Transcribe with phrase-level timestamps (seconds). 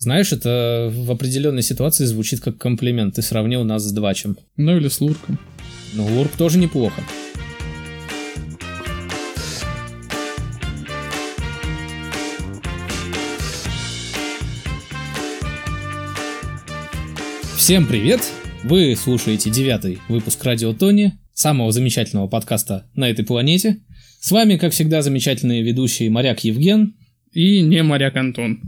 [0.00, 3.16] Знаешь, это в определенной ситуации звучит как комплимент.
[3.16, 4.38] Ты сравнил нас с Двачем.
[4.56, 5.40] Ну или с Лурком.
[5.92, 7.02] Ну, Лурк тоже неплохо.
[17.56, 18.20] Всем привет!
[18.62, 23.78] Вы слушаете девятый выпуск Радио Тони, самого замечательного подкаста на этой планете.
[24.20, 26.94] С вами, как всегда, замечательные ведущие моряк Евген.
[27.32, 28.60] И не моряк Антон.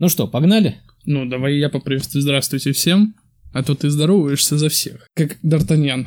[0.00, 0.76] Ну что, погнали?
[1.04, 2.22] Ну, давай я поприветствую.
[2.22, 3.14] Здравствуйте всем.
[3.52, 5.06] А то ты здороваешься за всех.
[5.14, 6.06] Как Д'Артаньян.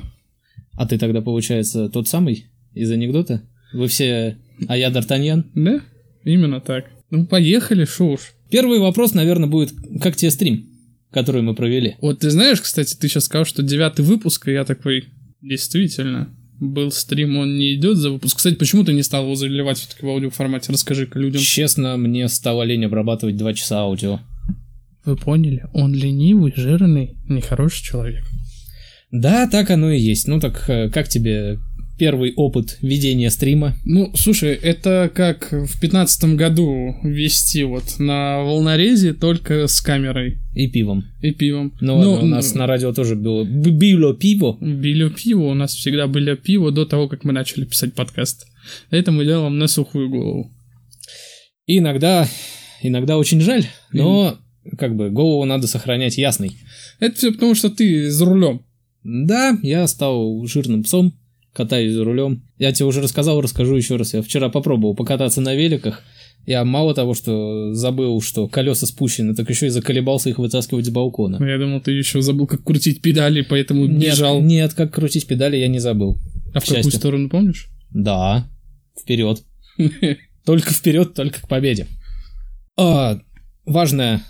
[0.73, 3.43] А ты тогда, получается, тот самый из анекдота?
[3.71, 5.43] Вы все «А я Д'Артаньян»?
[5.53, 5.81] Да,
[6.23, 6.85] именно так.
[7.11, 8.33] Ну, поехали, шо уж.
[8.49, 10.69] Первый вопрос, наверное, будет «Как тебе стрим?»
[11.11, 11.95] который мы провели.
[12.01, 15.09] Вот ты знаешь, кстати, ты сейчас сказал, что девятый выпуск, и я такой,
[15.41, 16.35] действительно,
[16.69, 18.37] был стрим, он не идет за выпуск.
[18.37, 20.71] Кстати, почему ты не стал его заливать все-таки в аудиоформате?
[20.71, 21.41] Расскажи-ка людям.
[21.41, 24.19] Честно, мне стало лень обрабатывать два часа аудио.
[25.05, 25.65] Вы поняли?
[25.73, 28.23] Он ленивый, жирный, нехороший человек.
[29.11, 30.27] Да, так оно и есть.
[30.27, 31.59] Ну так э, как тебе
[32.03, 33.77] первый опыт ведения стрима?
[33.85, 40.39] Ну, слушай, это как в пятнадцатом году вести вот на волнорезе только с камерой.
[40.53, 41.05] И пивом.
[41.21, 41.71] И пивом.
[41.79, 44.57] Ну, ладно, у нас на радио тоже было било пиво.
[44.59, 48.47] Било пиво, у нас всегда были пиво до того, как мы начали писать подкаст.
[48.89, 50.51] Это мы делаем на сухую голову.
[51.67, 52.27] И иногда,
[52.81, 54.37] иногда очень жаль, но
[54.77, 56.51] как бы голову надо сохранять ясной.
[56.99, 58.65] Это все потому, что ты за рулем.
[59.05, 61.13] Да, я стал жирным псом,
[61.53, 62.43] катаюсь за рулем.
[62.57, 64.13] Я тебе уже рассказал, расскажу еще раз.
[64.13, 66.03] Я вчера попробовал покататься на великах.
[66.45, 70.89] Я мало того, что забыл, что колеса спущены, так еще и заколебался их вытаскивать с
[70.89, 71.43] балкона.
[71.45, 74.41] Я думал, ты еще забыл, как крутить педали, поэтому нет, бежал.
[74.41, 76.17] Нет, как крутить педали я не забыл.
[76.53, 77.69] А в какую сторону помнишь?
[77.91, 78.49] Да,
[79.01, 79.41] вперед.
[80.45, 81.87] Только вперед, только к победе.
[82.77, 83.17] А,
[83.65, 84.21] важное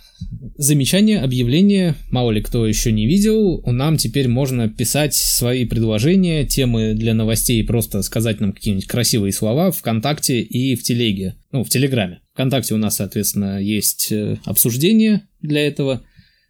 [0.57, 6.93] замечание, объявление, мало ли кто еще не видел, нам теперь можно писать свои предложения, темы
[6.93, 12.21] для новостей, просто сказать нам какие-нибудь красивые слова ВКонтакте и в Телеге, ну, в Телеграме.
[12.33, 16.03] ВКонтакте у нас, соответственно, есть э, обсуждение для этого,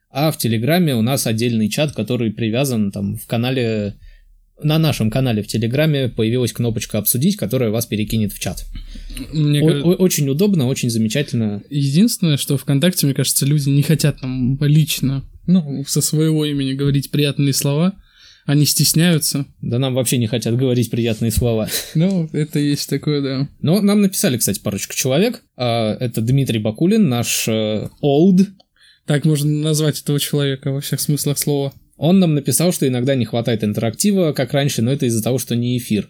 [0.09, 3.95] а в Телеграме у нас отдельный чат, который привязан там в канале
[4.63, 8.65] на нашем канале в Телеграме появилась кнопочка «Обсудить», которая вас перекинет в чат.
[9.31, 9.89] Мне О- кажется...
[9.89, 11.61] Очень удобно, очень замечательно.
[11.69, 17.11] Единственное, что ВКонтакте, мне кажется, люди не хотят там лично, ну, со своего имени говорить
[17.11, 17.95] приятные слова.
[18.45, 19.45] Они стесняются.
[19.61, 21.69] Да нам вообще не хотят говорить приятные слова.
[21.95, 23.49] Ну, это есть такое, да.
[23.61, 25.41] Но нам написали, кстати, парочку человек.
[25.55, 28.47] А, это Дмитрий Бакулин, наш э, old.
[29.05, 31.73] Так можно назвать этого человека во всех смыслах слова.
[32.03, 35.55] Он нам написал, что иногда не хватает интерактива, как раньше, но это из-за того, что
[35.55, 36.09] не эфир.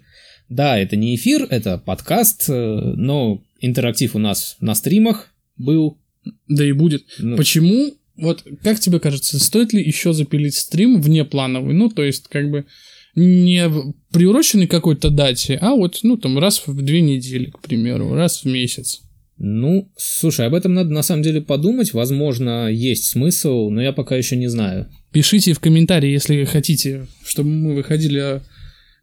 [0.50, 6.00] Да, это не эфир, это подкаст, э, но интерактив у нас на стримах был.
[6.48, 7.04] Да и будет.
[7.20, 7.94] Ну, Почему?
[8.18, 11.76] Вот как тебе кажется, стоит ли еще запилить стрим внеплановый?
[11.76, 12.66] Ну, то есть, как бы
[13.14, 13.70] не
[14.12, 18.46] приуроченный какой-то дате, а вот, ну, там, раз в две недели, к примеру, раз в
[18.46, 19.04] месяц.
[19.38, 21.94] Ну, слушай, об этом надо на самом деле подумать.
[21.94, 24.90] Возможно, есть смысл, но я пока еще не знаю.
[25.12, 28.42] Пишите в комментарии, если хотите, чтобы мы выходили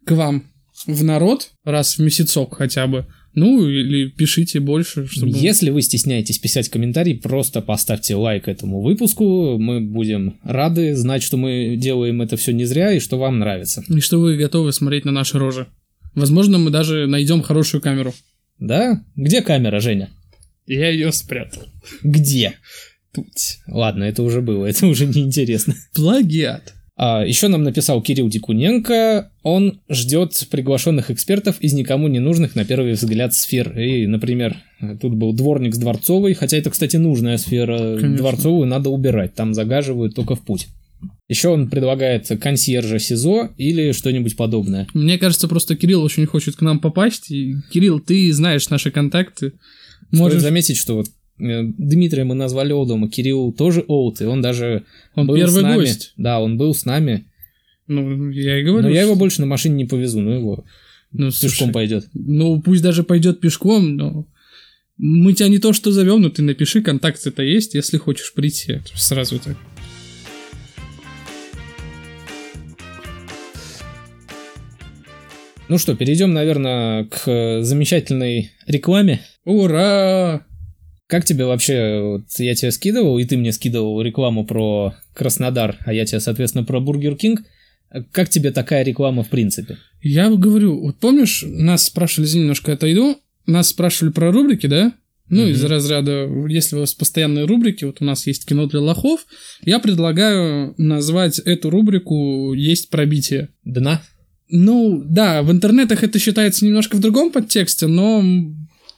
[0.05, 0.43] к вам
[0.87, 3.05] в народ раз в месяцок хотя бы.
[3.33, 5.31] Ну, или пишите больше, чтобы...
[5.31, 9.57] Если вы стесняетесь писать комментарий, просто поставьте лайк этому выпуску.
[9.57, 13.83] Мы будем рады знать, что мы делаем это все не зря и что вам нравится.
[13.87, 15.67] И что вы готовы смотреть на наши рожи.
[16.13, 18.13] Возможно, мы даже найдем хорошую камеру.
[18.59, 19.01] Да?
[19.15, 20.09] Где камера, Женя?
[20.67, 21.63] Я ее спрятал.
[22.03, 22.53] Где?
[23.13, 23.27] Тут.
[23.67, 25.75] Ладно, это уже было, это уже неинтересно.
[25.93, 26.73] Плагиат.
[26.97, 29.31] А, еще нам написал Кирилл Дикуненко.
[29.41, 33.77] Он ждет приглашенных экспертов из никому не нужных на первый взгляд сфер.
[33.79, 34.57] И, например,
[35.01, 37.97] тут был дворник с Дворцовой, хотя это, кстати, нужная сфера.
[37.97, 38.17] Конечно.
[38.17, 40.67] Дворцовую надо убирать, там загаживают только в путь.
[41.27, 44.87] Еще он предлагает консьержа СИЗО или что-нибудь подобное.
[44.93, 47.31] Мне кажется, просто Кирилл очень хочет к нам попасть.
[47.31, 49.53] И, Кирилл, ты знаешь наши контакты.
[50.11, 50.39] Можешь...
[50.39, 51.07] Стоит заметить, что вот
[51.39, 54.83] э, Дмитрия мы назвали Олдом, а Кирилл тоже Олд, и он даже
[55.15, 55.75] он был первый с нами.
[55.75, 56.13] гость.
[56.17, 57.27] Да, он был с нами.
[57.87, 58.87] Ну, я и говорю.
[58.87, 60.65] Но я его больше на машине не повезу, ну его
[61.11, 62.07] ну, пешком слушай, пойдет.
[62.13, 64.27] Ну, пусть даже пойдет пешком, но
[64.97, 68.79] мы тебя не то что зовем, но ты напиши, контакт это есть, если хочешь прийти.
[68.95, 69.57] Сразу так.
[75.67, 79.21] Ну что, перейдем, наверное, к э, замечательной рекламе.
[79.45, 80.45] Ура!
[81.07, 85.93] Как тебе вообще, вот я тебе скидывал, и ты мне скидывал рекламу про Краснодар, а
[85.93, 87.41] я тебе, соответственно, про Бургер Кинг.
[88.11, 89.77] Как тебе такая реклама в принципе?
[90.01, 94.93] Я говорю, вот помнишь, нас спрашивали, извини, немножко отойду, нас спрашивали про рубрики, да?
[95.27, 95.51] Ну, Мгм.
[95.51, 99.25] из разряда, если у вас постоянные рубрики, вот у нас есть кино для лохов,
[99.63, 103.49] я предлагаю назвать эту рубрику «Есть пробитие».
[103.63, 104.01] Дна?
[104.49, 108.21] Ну, да, в интернетах это считается немножко в другом подтексте, но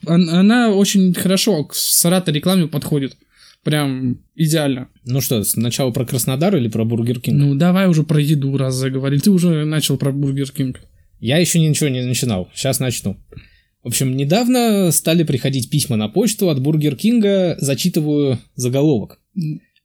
[0.06, 3.16] она очень хорошо к Сарата рекламе подходит.
[3.64, 4.90] Прям идеально.
[5.06, 7.38] Ну что, сначала про Краснодар или про Бургер Кинг?
[7.38, 9.22] Ну, давай уже про еду раз заговорили.
[9.22, 10.82] Ты уже начал про Бургер Кинг.
[11.20, 13.18] Я еще ничего не начинал, сейчас начну.
[13.82, 19.20] В общем, недавно стали приходить письма на почту от Бургер Кинга, зачитываю заголовок.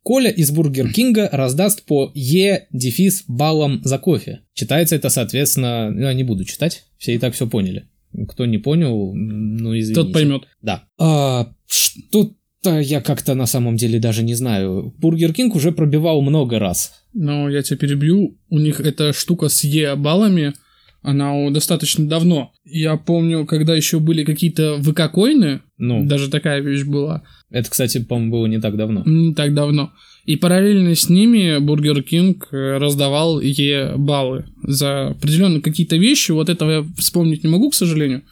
[0.02, 4.40] Коля из Бургер Кинга раздаст по Е дефис баллам за кофе.
[4.54, 7.86] Читается это, соответственно, я не буду читать, все и так все поняли.
[8.28, 9.94] Кто не понял, ну извините.
[9.94, 10.42] Тот поймет.
[10.62, 10.84] Да.
[10.98, 14.94] А, что-то я как-то на самом деле даже не знаю.
[14.98, 16.92] Бургер Кинг уже пробивал много раз.
[17.14, 18.38] Но я тебя перебью.
[18.48, 20.54] У них эта штука с Е-баллами,
[21.02, 22.52] она у- достаточно давно.
[22.64, 28.32] Я помню, когда еще были какие-то ВК-коины, Ну, даже такая вещь была, это, кстати, по-моему,
[28.32, 29.02] было не так давно.
[29.06, 29.92] не так давно.
[30.28, 36.32] И параллельно с ними Бургер Кинг э, раздавал Е-баллы за определенные какие-то вещи.
[36.32, 38.24] Вот этого я вспомнить не могу, к сожалению.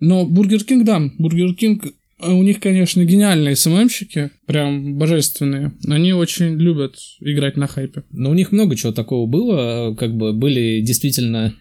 [0.00, 5.74] Но Бургер Кинг, да, Бургер Кинг, э, у них, конечно, гениальные СММщики, прям божественные.
[5.86, 8.04] Они очень любят играть на хайпе.
[8.10, 11.54] Но у них много чего такого было, как бы были действительно...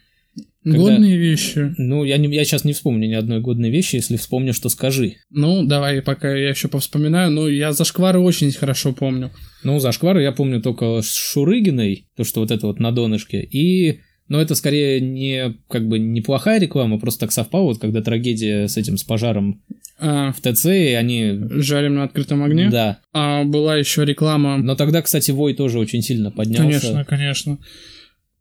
[0.63, 1.73] Когда- Годные вещи.
[1.77, 5.15] Ну, я, не, я сейчас не вспомню ни одной годной вещи, если вспомню, что скажи.
[5.29, 7.31] Ну, давай, пока я еще повспоминаю.
[7.31, 9.31] Ну, я зашквары очень хорошо помню.
[9.63, 13.99] Ну, Зашквары я помню только с Шурыгиной, то, что вот это вот на донышке, и...
[14.29, 18.77] Но это скорее не как бы неплохая реклама, просто так совпало, вот когда трагедия с
[18.77, 19.61] этим, с пожаром
[19.99, 21.39] А, в ТЦ, и они...
[21.61, 22.69] жарим на открытом огне.
[22.69, 22.99] Да.
[23.11, 24.57] А была еще реклама.
[24.57, 26.63] Но тогда, кстати, Вой тоже очень сильно поднялся.
[26.63, 27.57] Конечно, конечно.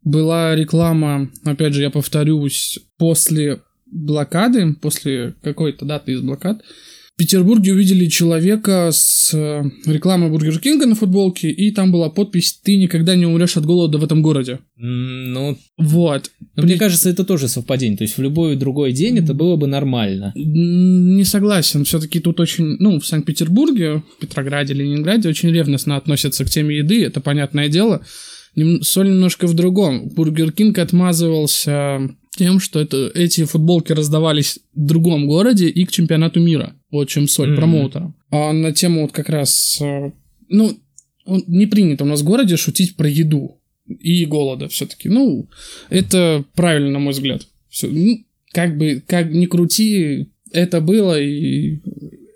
[0.05, 6.63] Была реклама, опять же, я повторюсь, после блокады, после какой-то даты из блокад,
[7.15, 12.59] в Петербурге увидели человека с э, рекламой Бургер Кинга на футболке, и там была подпись
[12.65, 14.61] «Ты никогда не умрешь от голода в этом городе».
[14.77, 16.31] Ну, Вот.
[16.57, 17.99] но мне кажется, это тоже совпадение.
[17.99, 20.33] То есть в любой другой день это было бы нормально.
[20.35, 21.85] Не согласен.
[21.85, 27.05] Все-таки тут очень, ну, в Санкт-Петербурге, в Петрограде, Ленинграде очень ревностно относятся к теме еды,
[27.05, 28.03] это понятное дело.
[28.83, 30.09] Соль немножко в другом.
[30.11, 32.01] Бургер Кинг отмазывался
[32.37, 36.75] тем, что это, эти футболки раздавались в другом городе и к чемпионату мира.
[36.91, 37.57] Вот чем соль Мгм.
[37.57, 38.15] промоутерам.
[38.31, 40.11] А на тему вот как раз, э,
[40.49, 40.79] ну,
[41.25, 45.09] он- не принято у нас в городе шутить про еду и голода все-таки.
[45.09, 45.49] Ну,
[45.91, 47.47] это правильно, на мой взгляд.
[47.69, 48.19] Всё, ну,
[48.53, 51.81] как бы, как ни крути, это было, и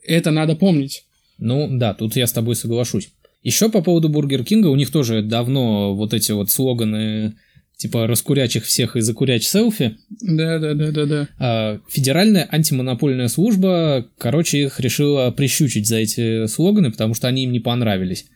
[0.07, 1.03] это надо помнить.
[1.39, 3.11] Ну, да, тут я с тобой соглашусь.
[3.47, 7.37] Еще по поводу Бургер Кинга, у них тоже давно вот эти вот слоганы
[7.77, 9.99] типа «раскурячих всех и закуряч селфи».
[10.21, 11.29] Да-да-да-да-да.
[11.39, 17.53] А Федеральная антимонопольная служба, короче, их решила прищучить за эти слоганы, потому что они им
[17.53, 18.27] не понравились.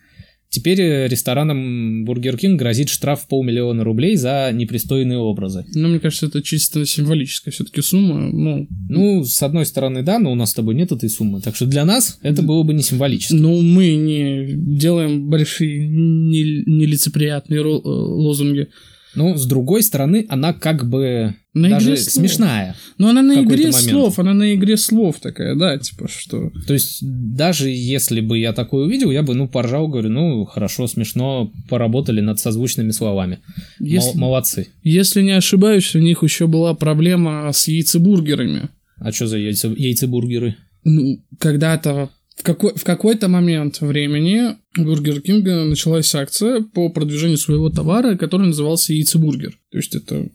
[0.51, 5.65] Теперь э, ресторанам Бургер Кинг грозит штраф в полмиллиона рублей за непристойные образы.
[5.73, 8.29] Но мне кажется, это чисто символическая все-таки сумма.
[8.31, 11.39] Ну, Ну, с одной стороны, да, но у нас с тобой нет этой суммы.
[11.39, 13.33] Так что для нас это было бы не символически.
[13.33, 14.45] ну мы не
[14.77, 18.67] делаем большие не- нелицеприятные э, лозунги.
[19.15, 22.75] Но с другой стороны, она как бы На даже игре смешная.
[22.97, 23.75] Но она на игре момент.
[23.75, 26.51] слов, она на игре слов такая, да, типа что.
[26.65, 30.87] То есть, даже если бы я такое увидел, я бы, ну, поржал, говорю, ну, хорошо,
[30.87, 33.39] смешно, поработали над созвучными словами.
[33.79, 34.67] Если, молодцы.
[34.83, 38.69] если не ошибаюсь, у них еще была проблема с яйцебургерами.
[38.97, 40.55] А что за яйца, яйцебургеры?
[40.83, 42.09] Ну, когда-то
[42.41, 48.15] в, какой, в какой-то момент времени у Бургер Кинга началась акция по продвижению своего товара,
[48.17, 49.51] который назывался яйцебургер.
[49.71, 50.27] То есть это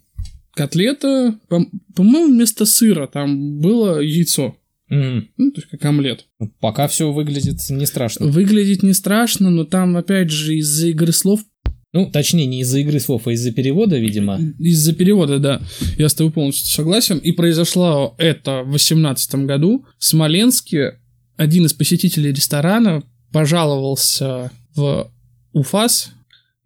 [0.55, 4.57] котлета, по- по-моему, вместо сыра там было яйцо.
[4.89, 6.27] М, Ну, то есть как омлет.
[6.39, 8.27] ну, Пока все выглядит не страшно.
[8.27, 11.41] Выглядит не страшно, но там, опять же, из-за игры слов,
[11.93, 14.39] Ну, точнее, не из-за игры слов, а из-за перевода, видимо.
[14.61, 15.63] из-за перевода, да,
[15.99, 17.19] я с тобой полностью согласен.
[17.19, 19.85] И произошло это в 2018 году.
[19.99, 21.01] В Смоленске
[21.37, 23.03] один из посетителей ресторана
[23.33, 25.11] пожаловался в
[25.53, 26.11] УФАС.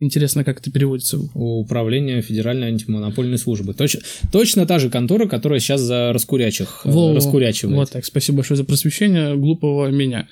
[0.03, 1.19] Интересно, как это переводится.
[1.35, 3.75] У управления Федеральной антимонопольной службы.
[3.75, 4.01] Точ-
[4.33, 7.77] точно та же контора, которая сейчас за раскурячих э, Во- раскурячивает.
[7.77, 10.27] Вот так, спасибо большое за просвещение глупого меня.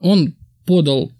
[0.00, 0.34] Он
[0.66, 1.12] подал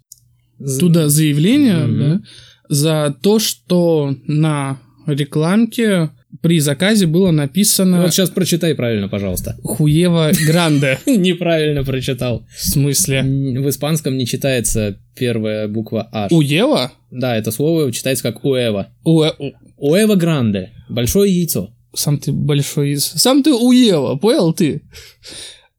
[0.59, 1.99] З- туда заявление Мгм.
[2.01, 2.23] да,
[2.69, 9.57] за то, что на рекламке при заказе было написано Вот сейчас прочитай правильно, пожалуйста.
[9.63, 10.99] Хуева Гранде.
[11.07, 12.47] Неправильно прочитал.
[12.55, 13.23] В смысле?
[13.23, 16.33] В испанском не читается первая буква H.
[16.33, 16.93] Уева?
[17.11, 18.89] Да, это слово читается как уэва.
[19.05, 20.73] Уэва гранде.
[20.89, 21.71] Большое яйцо.
[21.95, 23.05] Сам ты большой из...
[23.05, 24.83] Сам ты уева, понял ты?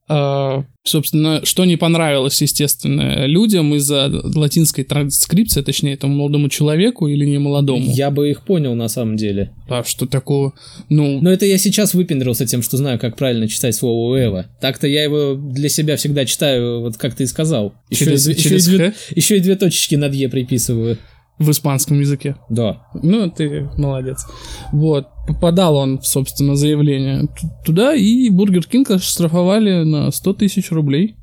[0.10, 7.26] А, собственно, что не понравилось, естественно, людям из-за латинской транскрипции, точнее, этому молодому человеку или
[7.26, 7.92] не молодому.
[7.92, 9.52] Я бы их понял на самом деле.
[9.68, 10.54] А что такого?
[10.90, 11.20] Ну...
[11.22, 14.46] Но это я сейчас выпендрился тем, что знаю, как правильно читать слово Эва.
[14.62, 17.74] Так-то я его для себя всегда читаю, вот как ты и сказал.
[17.90, 20.98] Еще, Через- и, через еще, и две, еще и две точечки над Е приписываю.
[21.40, 22.36] В испанском языке.
[22.50, 22.88] Да.
[22.96, 24.26] Ну, ты молодец.
[24.72, 25.08] Вот.
[25.40, 27.28] Подал он, собственно, заявление
[27.64, 31.16] туда, и Бургер Кинг оштрафовали на 100 тысяч рублей.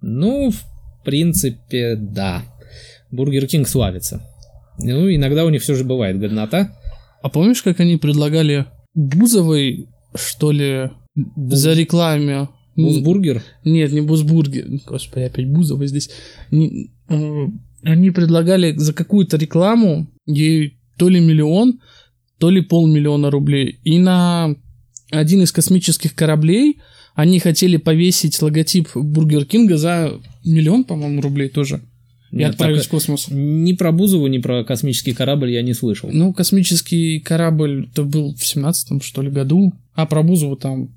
[0.00, 2.42] Ну, в принципе, да.
[3.10, 4.22] Бургер Кинг славится.
[4.78, 6.76] Ну, иногда у них все же бывает годнота.
[7.22, 10.90] А помнишь, как они предлагали Бузовой, что ли,
[11.36, 12.48] за рекламе?
[12.76, 13.42] Бузбургер.
[13.64, 14.66] Нет, не Бузбургер.
[14.86, 16.10] Господи, опять Бузова здесь.
[16.50, 17.46] Не- э,
[17.86, 21.80] они предлагали за какую-то рекламу ей то ли миллион,
[22.38, 23.78] то ли полмиллиона рублей.
[23.84, 24.54] И на
[25.10, 26.78] один из космических кораблей
[27.14, 31.80] они хотели повесить логотип Бургер Кинга за миллион, по-моему, рублей тоже.
[32.32, 33.28] И Нет, отправить так- в космос.
[33.30, 36.10] Ни про Бузову, ни про космический корабль я не слышал.
[36.12, 40.88] Ну, космический корабль это был в семнадцатом что ли, году, а про Бузову там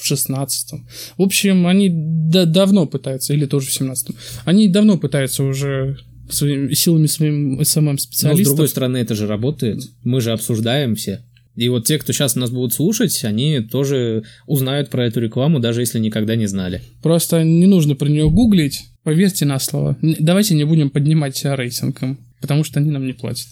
[0.00, 0.86] в шестнадцатом.
[1.16, 5.98] В общем, они да- давно пытаются, или тоже в семнадцатом, они давно пытаются уже
[6.34, 9.80] своими силами своим Но, с другой стороны, это же работает.
[10.04, 11.20] Мы же обсуждаем все.
[11.54, 15.80] И вот те, кто сейчас нас будут слушать, они тоже узнают про эту рекламу, даже
[15.80, 16.80] если никогда не знали.
[17.02, 19.96] Просто не нужно про нее гуглить, поверьте на слово.
[20.00, 23.48] Давайте не будем поднимать рейтинг им, потому что они нам не платят.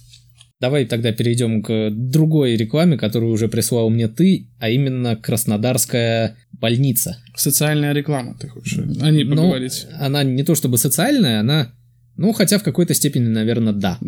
[0.61, 7.17] Давай тогда перейдем к другой рекламе, которую уже прислал мне ты, а именно Краснодарская больница.
[7.35, 9.87] Социальная реклама, ты хочешь о ней Ну, поговорить?
[9.99, 11.73] она не то чтобы социальная, она,
[12.17, 13.99] ну, хотя в какой-то степени, наверное, да.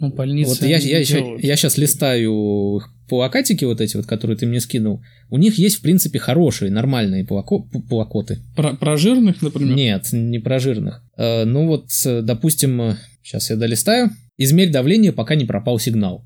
[0.00, 1.44] Ну, больницы Вот я, я, делают.
[1.44, 5.02] я сейчас листаю их плакатики вот эти вот, которые ты мне скинул.
[5.30, 8.38] У них есть, в принципе, хорошие, нормальные плако- плакоты.
[8.56, 9.76] Про, про жирных, например?
[9.76, 11.04] Нет, не про жирных.
[11.16, 14.10] Э, ну вот, э, допустим, сейчас я долистаю.
[14.38, 16.24] Измерь давление, пока не пропал сигнал.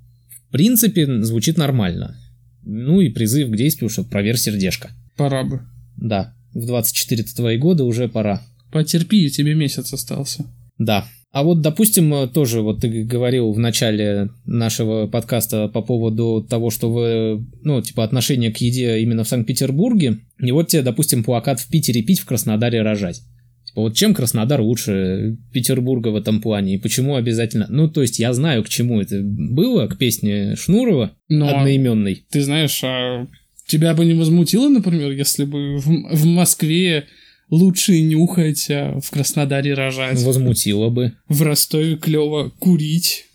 [0.49, 2.17] В принципе, звучит нормально.
[2.63, 4.91] Ну и призыв к действию, что проверь сердечко.
[5.17, 5.61] Пора бы.
[5.97, 8.43] Да, в 24 твои года уже пора.
[8.73, 10.45] Потерпи, тебе месяц остался.
[10.79, 11.07] Да.
[11.33, 16.91] А вот, допустим, тоже вот ты говорил в начале нашего подкаста по поводу того, что
[16.91, 20.21] вы, ну, типа, отношение к еде именно в Санкт-Петербурге.
[20.41, 23.21] И вот тебе, допустим, плакат в Питере пить, в Краснодаре рожать.
[23.67, 26.77] Типа, вот чем Краснодар лучше Петербурга в этом плане?
[26.77, 27.67] И почему обязательно?
[27.69, 32.25] Ну, то есть я знаю, к чему это было, к песне Шнурова Но одноименной.
[32.31, 33.27] ты знаешь, а
[33.67, 37.05] тебя бы не возмутило, например, если бы в, в Москве
[37.51, 41.13] лучше нюхать, а в Краснодаре рожать, Возмутило бы.
[41.29, 43.27] в Ростове клево курить.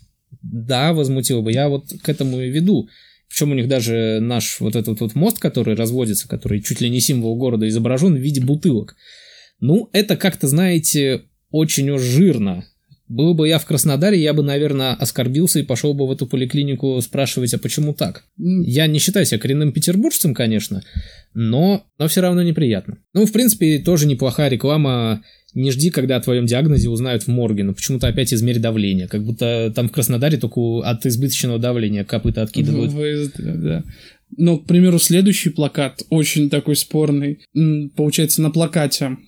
[0.42, 1.52] Да, возмутило бы.
[1.52, 2.88] Я вот к этому и веду.
[3.28, 7.00] Причем у них даже наш вот этот вот мост, который разводится, который чуть ли не
[7.00, 8.96] символ города, изображен в виде бутылок.
[9.60, 12.66] Ну, это как-то, знаете, очень уж жирно.
[13.12, 16.98] Был бы я в Краснодаре, я бы, наверное, оскорбился и пошел бы в эту поликлинику
[17.02, 18.24] спрашивать, а почему так?
[18.38, 20.82] Я не считаю себя коренным петербуржцем, конечно,
[21.34, 22.96] но, но все равно неприятно.
[23.12, 25.22] Ну, в принципе, тоже неплохая реклама.
[25.52, 29.08] Не жди, когда о твоем диагнозе узнают в морге, но почему-то опять измерь давление.
[29.08, 32.92] Как будто там в Краснодаре только от избыточного давления копыта откидывают.
[32.92, 33.84] ВСД, да.
[34.38, 37.40] Но, к примеру, следующий плакат очень такой спорный.
[37.94, 39.18] Получается, на плакате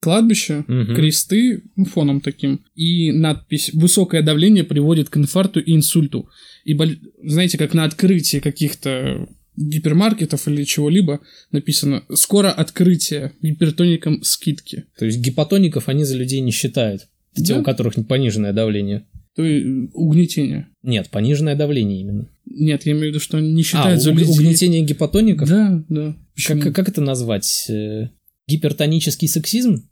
[0.00, 0.94] кладбище, Мгм.
[0.94, 6.28] кресты ну, фоном таким, и надпись «Высокое давление приводит к инфаркту и инсульту».
[6.64, 6.76] И,
[7.24, 14.84] знаете, как на открытии каких-то гипермаркетов или чего-либо написано «Скоро открытие, гипертоникам скидки».
[14.98, 17.08] То есть гипотоников они за людей не считают.
[17.34, 17.60] Это те, Да.
[17.60, 19.06] у которых пониженное давление.
[19.34, 20.68] То есть угнетение.
[20.82, 22.28] Нет, пониженное давление именно.
[22.46, 24.32] Нет, я имею в виду, что не А, считают за уг- людей.
[24.32, 25.48] угнетение гипотоников?
[25.48, 26.16] Да, да.
[26.46, 27.70] Как, как это назвать?
[28.48, 29.88] Гипертонический сексизм?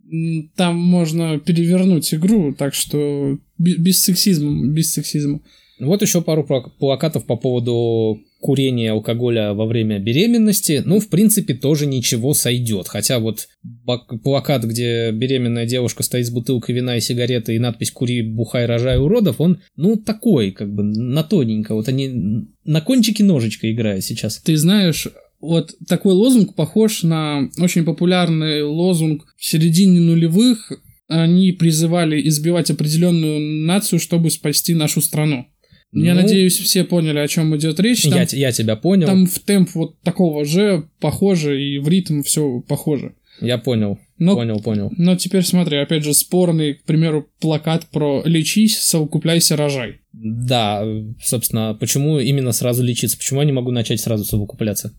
[0.55, 5.41] Там можно перевернуть игру, так что бе- без сексизма, без сексизма.
[5.79, 10.81] Вот еще пару пла- плакатов по поводу курения алкоголя во время беременности.
[10.85, 12.87] Ну, в принципе, тоже ничего сойдет.
[12.87, 13.49] Хотя вот
[14.23, 18.99] плакат, где беременная девушка стоит с бутылкой вина и сигареты и надпись «Кури, бухай, рожай,
[18.99, 21.75] уродов», он, ну, такой, как бы, на тоненько.
[21.75, 24.37] Вот они на кончике ножичка играют сейчас.
[24.37, 25.07] Ты знаешь,
[25.45, 30.71] вот такой лозунг похож на очень популярный лозунг в середине нулевых.
[31.07, 35.45] Они призывали избивать определенную нацию, чтобы спасти нашу страну.
[35.91, 38.03] Я Ну, надеюсь, все поняли, о чем идет речь.
[38.03, 39.07] Там, Я, я тебя понял.
[39.07, 43.13] там в темп вот такого же похоже, и в ритм все похоже.
[43.41, 43.99] Я понял.
[44.17, 44.91] Но Понял, понял.
[44.97, 49.99] Но теперь смотри, опять же, спорный, к примеру, плакат про «Лечись, совокупляйся, рожай».
[50.13, 50.85] Да,
[51.21, 53.17] собственно, почему именно сразу лечиться?
[53.17, 54.93] Почему я не могу начать сразу совокупляться?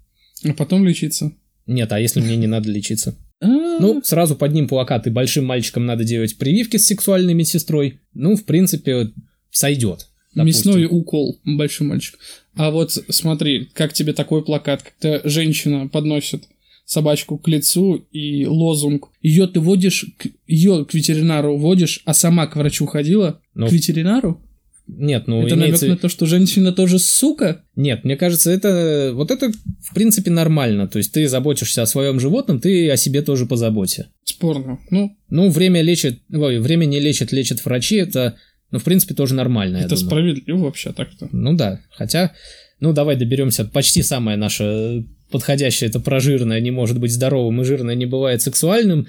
[0.44, 1.32] А потом лечиться.
[1.66, 3.16] Нет, а если мне не надо лечиться?
[3.40, 8.00] А, Ну, сразу под ним плакат, и большим мальчикам надо делать прививки с сексуальной медсестрой.
[8.14, 9.12] Ну, в принципе,
[9.50, 10.08] сойдет.
[10.34, 10.70] допустим.
[10.72, 12.18] Мясной укол, большой мальчик.
[12.54, 16.44] А вот смотри, как тебе такой плакат, когда женщина подносит
[16.86, 19.08] собачку к лицу и лозунг.
[19.20, 20.06] Ее ты водишь,
[20.46, 23.40] ее к ветеринару водишь, а сама к врачу ходила?
[23.54, 24.40] Ну, К ветеринару?
[24.88, 25.86] Нет, ну, это намек имеется...
[25.88, 27.62] на то, что женщина тоже сука?
[27.74, 29.10] Нет, мне кажется, это...
[29.14, 29.50] Вот это,
[29.82, 30.86] в принципе, нормально.
[30.86, 34.10] То есть ты заботишься о своем животном, ты о себе тоже позаботься.
[34.24, 34.78] Спорно.
[34.90, 36.20] Ну, Ну, время лечит...
[36.32, 37.96] Ой, время не лечит, лечат врачи.
[37.96, 38.36] Это,
[38.70, 41.28] ну, в принципе, тоже нормально, это справедливо вообще так-то.
[41.32, 42.32] Ну да, хотя...
[42.78, 43.64] Ну, давай доберемся.
[43.64, 48.42] Почти самое наше подходящее, это про жирное не может быть здоровым, и жирное не бывает
[48.42, 49.06] сексуальным.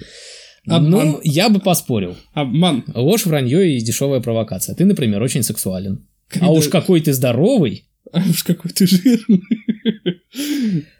[0.68, 1.08] Обман.
[1.08, 2.16] Ну, я бы поспорил.
[2.32, 2.84] Обман.
[2.94, 4.74] Ложь, вранье и дешевая провокация.
[4.74, 6.06] Ты, например, очень сексуален.
[6.30, 7.84] А Когда- уж какой ты здоровый.
[8.12, 9.42] А уж какой ты жирный.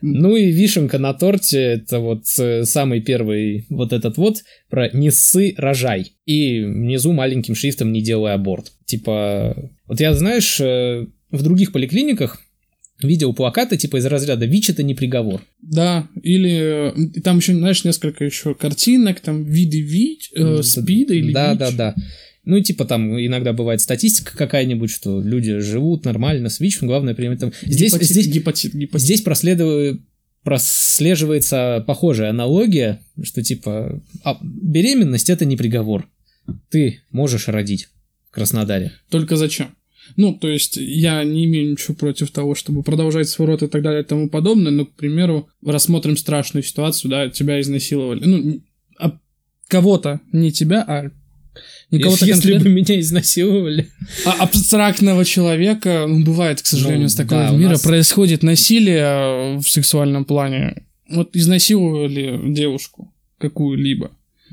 [0.00, 5.10] Ну и вишенка на торте, это вот э, самый первый вот этот вот про «не
[5.10, 6.12] ссы, рожай».
[6.24, 8.72] И внизу маленьким шрифтом «не делай аборт».
[8.86, 12.40] Типа, вот я, знаешь, э, в других поликлиниках
[13.02, 15.42] видел плакаты типа из разряда «ВИЧ– это не приговор».
[15.60, 21.52] Да, или там еще, знаешь, несколько еще картинок, там виды ВИЧ, э, СПИДа или Да,
[21.52, 21.58] ВИЧ.
[21.58, 21.94] да, да.
[22.44, 27.14] Ну, и типа там иногда бывает статистика какая-нибудь, что люди живут нормально с ВИЧ, главное
[27.14, 27.52] при этом...
[27.62, 29.04] Здесь, гепатит, здесь, гепатит, гепатит.
[29.04, 30.00] Здесь проследует,
[30.42, 36.08] прослеживается похожая аналогия, что типа а, беременность это не приговор.
[36.70, 37.88] Ты можешь родить
[38.28, 38.92] в Краснодаре.
[39.10, 39.74] Только зачем?
[40.16, 43.82] Ну, то есть, я не имею ничего против того, чтобы продолжать свой род и так
[43.82, 48.24] далее и тому подобное, но, к примеру, рассмотрим страшную ситуацию, да, тебя изнасиловали.
[48.24, 48.60] Ну,
[48.98, 49.18] а
[49.68, 51.10] кого-то, не тебя, а
[51.90, 53.88] не кого-то Если конкретно, бы меня изнасиловали.
[54.26, 58.98] а абстрактного человека, ну, бывает, к сожалению, Ну, с такого да, мира, нас- происходит насилие
[58.98, 60.84] э, в сексуальном плане.
[61.10, 64.10] Вот изнасиловали девушку какую-либо.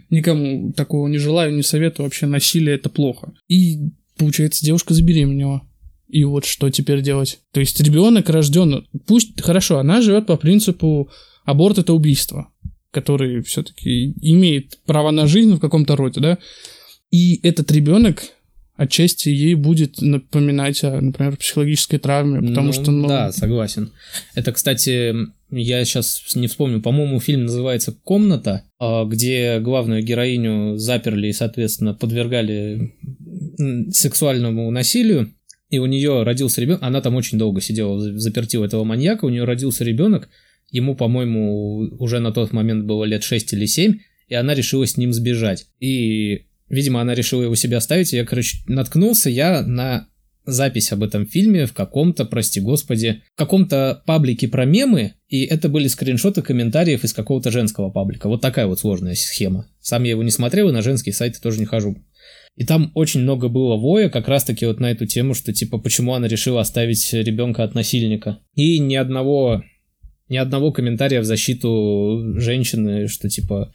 [0.10, 2.06] Никому такого не желаю, не советую.
[2.06, 3.34] Вообще насилие это плохо.
[3.50, 3.80] И
[4.18, 5.62] получается, девушка забеременела.
[6.08, 7.40] И вот что теперь делать?
[7.52, 11.10] То есть ребенок рожден, пусть хорошо, она живет по принципу
[11.46, 12.50] аборт это убийство,
[12.92, 16.38] который все-таки имеет право на жизнь в каком-то роде, да?
[17.12, 18.24] И этот ребенок
[18.76, 23.92] отчасти ей будет напоминать о, например, психологической травме, потому Ну, что, ну, Да, согласен.
[24.34, 25.14] Это, кстати,
[25.50, 31.94] я сейчас не вспомню, по-моему, фильм называется «Комната», а, где главную героиню заперли и, соответственно,
[31.94, 32.94] подвергали
[33.92, 35.34] сексуальному насилию.
[35.70, 39.26] И у нее родился ребенок, она там очень долго сидела в заперти у этого маньяка,
[39.26, 40.30] у нее родился ребенок,
[40.70, 44.98] ему, по-моему, уже на тот момент было лет 6 или 7, и она решила с
[44.98, 45.68] ним сбежать.
[45.80, 50.08] И, видимо, она решила его себе оставить, и я, короче, наткнулся я на
[50.46, 55.70] запись об этом фильме в каком-то, прости господи, в каком-то паблике про мемы, и это
[55.70, 58.30] были скриншоты комментариев из какого-то женского паблика.
[58.30, 59.68] Вот такая вот сложная схема.
[59.82, 61.98] Сам я его не смотрел, и на женские сайты тоже не хожу.
[62.56, 66.14] И там очень много было воя как раз-таки вот на эту тему, что типа почему
[66.14, 68.40] она решила оставить ребенка от насильника.
[68.56, 69.64] И ни одного,
[70.30, 73.74] ни одного комментария в защиту женщины, что типа...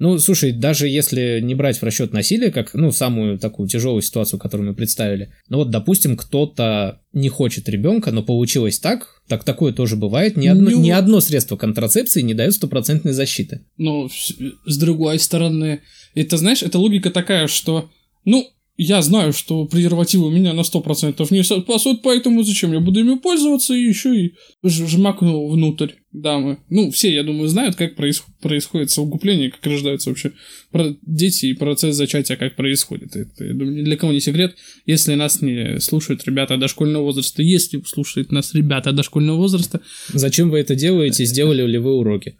[0.00, 4.40] Ну, слушай, даже если не брать в расчет насилие, как, ну, самую такую тяжелую ситуацию,
[4.40, 9.72] которую мы представили, ну вот, допустим, кто-то не хочет ребенка, но получилось так, так такое
[9.72, 13.60] тоже бывает, ни одно, Ну- ни одно средство контрацепции не дает стопроцентной защиты.
[14.08, 14.32] С
[14.66, 15.80] с другой стороны,
[16.16, 17.88] это, знаешь, это логика такая, что,
[18.24, 23.00] ну, я знаю, что презервативы у меня на 100% не спасут, поэтому зачем я буду
[23.00, 24.34] ими пользоваться и еще и
[24.64, 26.58] жмакну внутрь дамы.
[26.68, 30.32] Ну, все, я думаю, знают, как проис- происходит совокупление, как рождаются вообще
[30.72, 33.14] про дети и процесс зачатия, как происходит.
[33.14, 34.56] Это, я думаю, ни для кого не секрет.
[34.86, 39.82] Если нас не слушают ребята дошкольного возраста, если слушают нас ребята дошкольного возраста,
[40.12, 41.24] Зачем вы это делаете?
[41.24, 42.38] Сделали ли вы уроки?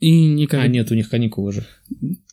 [0.00, 0.60] и никак...
[0.64, 1.66] А, нет, у них каникулы же.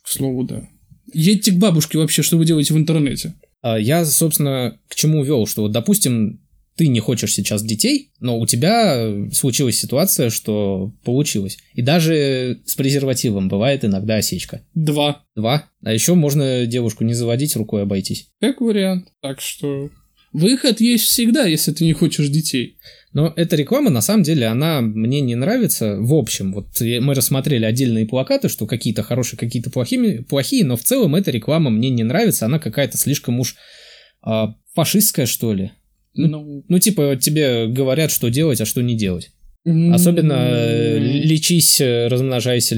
[0.02, 0.68] К слову, да.
[1.12, 3.34] Едьте к бабушке вообще, что вы делаете в интернете.
[3.62, 6.40] А, Я, собственно, к чему вел, что вот, допустим,
[6.76, 11.58] ты не хочешь сейчас детей, но у тебя случилась ситуация, что получилось.
[11.74, 14.62] И даже с презервативом бывает иногда осечка.
[14.74, 15.24] Два.
[15.36, 15.66] Два.
[15.82, 18.30] А еще можно девушку не заводить, рукой обойтись.
[18.40, 19.08] Как вариант.
[19.20, 19.90] Так что
[20.32, 22.78] выход есть всегда, если ты не хочешь детей.
[23.12, 26.52] Но эта реклама, на самом деле, она мне не нравится в общем.
[26.52, 31.30] Вот мы рассмотрели отдельные плакаты, что какие-то хорошие, какие-то плохими, плохие, но в целом эта
[31.32, 32.46] реклама мне не нравится.
[32.46, 33.56] Она какая-то слишком уж
[34.22, 35.72] а, фашистская, что ли.
[36.14, 39.30] Ну, Ну, типа, тебе говорят, что делать, а что не делать.
[39.64, 42.76] Особенно э, лечись, э, размножайся,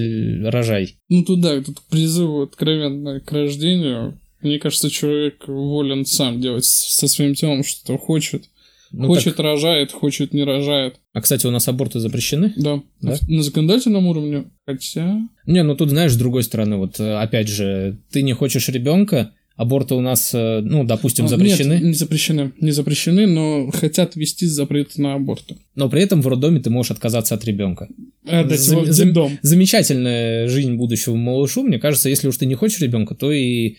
[0.50, 0.96] рожай.
[1.08, 4.18] Ну, туда, тут призывы откровенно к рождению.
[4.40, 8.46] Мне кажется, человек волен сам делать со своим телом, что хочет.
[8.92, 9.44] Ну, хочет так...
[9.44, 10.96] рожает, хочет не рожает.
[11.12, 12.52] А, кстати, у нас аборты запрещены?
[12.56, 12.82] Да.
[13.00, 13.16] да?
[13.28, 14.44] На законодательном уровне.
[14.66, 15.20] Хотя...
[15.46, 19.32] Не, ну тут, знаешь, с другой стороны, вот э, опять же, ты не хочешь ребенка,
[19.56, 21.74] Аборты у нас, э, ну, допустим, а, запрещены?
[21.74, 22.52] Нет, не запрещены.
[22.58, 25.56] Не запрещены, но хотят ввести запрет на аборты.
[25.74, 27.88] Но при этом в роддоме ты можешь отказаться от ребенка.
[28.26, 31.62] Отдать Зам- его в зам- Замечательная жизнь будущего малышу.
[31.62, 33.76] Мне кажется, если уж ты не хочешь ребенка, то и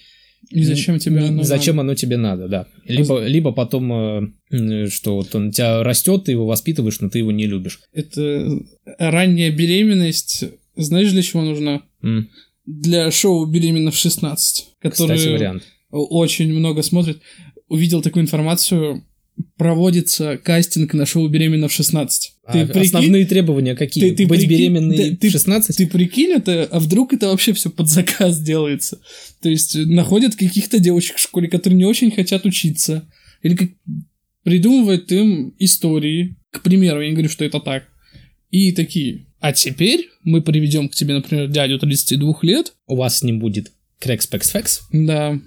[0.50, 1.88] и зачем тебе оно Зачем надо?
[1.88, 2.68] оно тебе надо, да.
[2.86, 3.28] Либо, а...
[3.28, 7.32] либо потом, э, что вот он у тебя растет, ты его воспитываешь, но ты его
[7.32, 7.80] не любишь.
[7.94, 8.60] Это
[8.98, 11.82] ранняя беременность, знаешь, для чего нужна?
[12.04, 12.26] Mm
[12.66, 15.64] для шоу «Беременна в 16», который Кстати, вариант.
[15.90, 17.22] очень много смотрит.
[17.68, 19.06] Увидел такую информацию,
[19.58, 22.08] проводится кастинг на шоу «Беременна в 16».
[22.52, 22.82] Ты а прикинь?
[22.82, 24.10] Основные требования какие?
[24.10, 24.58] Ты, ты Быть прикинь?
[24.58, 25.76] беременной ты, в 16?
[25.76, 29.00] Ты, ты прикинь это, а вдруг это вообще все под заказ делается?
[29.42, 33.10] То есть находят каких-то девочек в школе, которые не очень хотят учиться.
[33.42, 33.70] Или как
[34.44, 36.38] придумывают им истории.
[36.52, 37.86] К примеру, я не говорю, что это так.
[38.50, 42.74] И такие, а теперь мы приведем к тебе, например, дядю 32 лет.
[42.88, 44.82] У вас с ним будет крекс-пекс-фекс.
[44.92, 45.40] Да.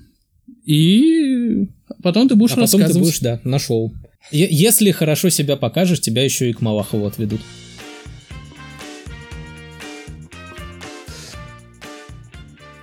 [0.64, 1.25] И
[2.02, 3.92] потом ты будешь а потом ты будешь, да, нашел.
[4.30, 7.40] Если хорошо себя покажешь, тебя еще и к Малахову отведут.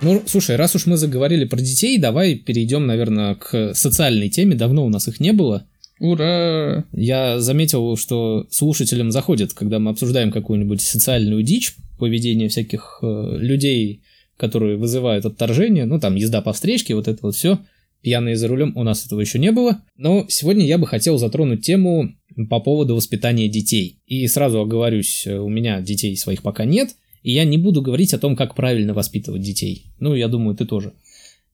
[0.04, 4.54] Ну, слушай, раз уж мы заговорили про детей, давай перейдем, наверное, к социальной теме.
[4.54, 5.66] Давно у нас их не было.
[5.98, 6.84] Ура!
[6.92, 14.02] Я заметил, что слушателям заходит, когда мы обсуждаем какую-нибудь социальную дичь, поведение всяких э, людей,
[14.36, 17.58] которые вызывают отторжение, ну там езда по встречке, вот это вот все.
[18.04, 19.82] Пьяные за рулем у нас этого еще не было.
[19.96, 22.14] Но сегодня я бы хотел затронуть тему
[22.50, 24.02] по поводу воспитания детей.
[24.06, 26.90] И сразу оговорюсь, у меня детей своих пока нет,
[27.22, 29.86] и я не буду говорить о том, как правильно воспитывать детей.
[29.98, 30.92] Ну, я думаю, ты тоже.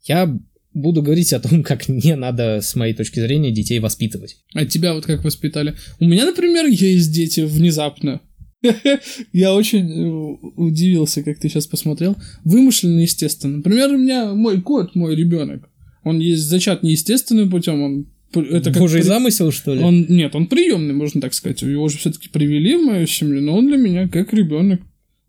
[0.05, 0.37] Я
[0.75, 4.39] буду говорить о том, как не надо, с моей точки зрения, детей воспитывать.
[4.53, 5.77] А тебя вот как воспитали?
[6.01, 8.21] У меня, например, есть дети внезапно.
[9.33, 12.17] Я очень э, удивился, как ты сейчас посмотрел.
[12.45, 13.59] Вымышленно, естественно.
[13.59, 15.71] Например, у меня мой кот, мой ребенок.
[16.03, 19.07] Он есть зачат неестественным путем, он это как Божий при...
[19.07, 19.83] замысел, что ли?
[19.83, 21.63] Он, нет, он приемный, можно так сказать.
[21.63, 24.81] Его же все-таки привели в мою семью, но он для меня как ребенок.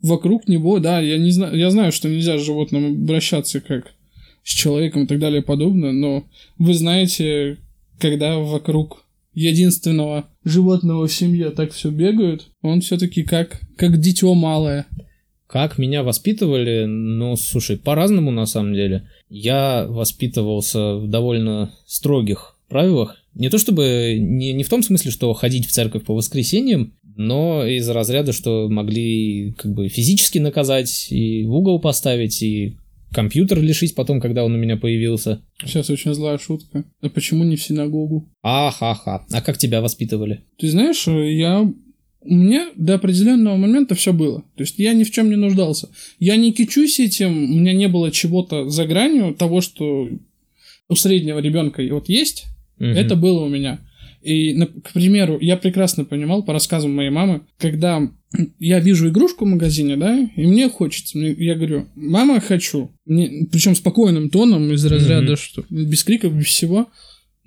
[0.02, 3.94] Вокруг него, да, я не знаю, я знаю, что нельзя с животным обращаться как
[4.44, 7.58] с человеком и так далее и подобное, но вы знаете,
[8.00, 14.88] когда вокруг единственного животного в семье так все бегают, он все-таки как, как дитё малое.
[15.52, 16.86] Как меня воспитывали?
[16.86, 19.10] Ну, слушай, по-разному на самом деле.
[19.30, 23.18] Я воспитывался в довольно строгих правилах.
[23.34, 27.66] Не то чтобы, не, не в том смысле, что ходить в церковь по воскресеньям, но
[27.66, 32.78] из разряда, что могли как бы физически наказать и в угол поставить, и
[33.12, 35.42] компьютер лишить потом, когда он у меня появился.
[35.66, 36.86] Сейчас очень злая шутка.
[37.02, 38.30] А почему не в синагогу?
[38.42, 39.26] Ахаха.
[39.30, 40.46] А как тебя воспитывали?
[40.58, 41.70] Ты знаешь, я
[42.24, 44.42] у меня до определенного момента все было.
[44.56, 45.90] То есть я ни в чем не нуждался.
[46.20, 50.08] Я не кичусь этим, у меня не было чего-то за гранью того, что
[50.88, 52.46] у среднего ребенка вот есть.
[52.80, 52.88] Угу.
[52.88, 53.80] Это было у меня.
[54.22, 54.54] И,
[54.84, 58.08] к примеру, я прекрасно понимал по рассказам моей мамы, когда
[58.60, 61.18] я вижу игрушку в магазине, да, и мне хочется.
[61.18, 62.92] Я говорю, мама, хочу.
[63.06, 65.38] Мне, причем спокойным тоном из разряда, mm-hmm.
[65.38, 66.90] что без криков, без всего.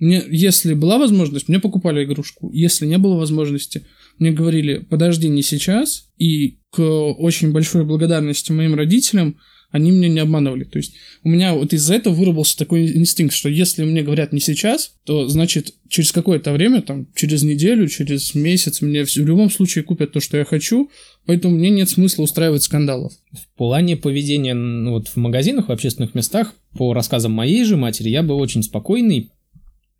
[0.00, 2.50] Мне, если была возможность, мне покупали игрушку.
[2.52, 3.86] Если не было возможности,
[4.18, 6.08] мне говорили, подожди, не сейчас.
[6.18, 9.38] И к очень большой благодарности моим родителям
[9.74, 10.62] они меня не обманывали.
[10.62, 14.38] То есть у меня вот из-за этого выработался такой инстинкт, что если мне говорят не
[14.38, 19.82] сейчас, то значит через какое-то время, там, через неделю, через месяц мне в любом случае
[19.82, 20.92] купят то, что я хочу,
[21.26, 23.14] поэтому мне нет смысла устраивать скандалов.
[23.32, 28.10] В плане поведения ну, вот в магазинах, в общественных местах, по рассказам моей же матери,
[28.10, 29.32] я был очень спокойный,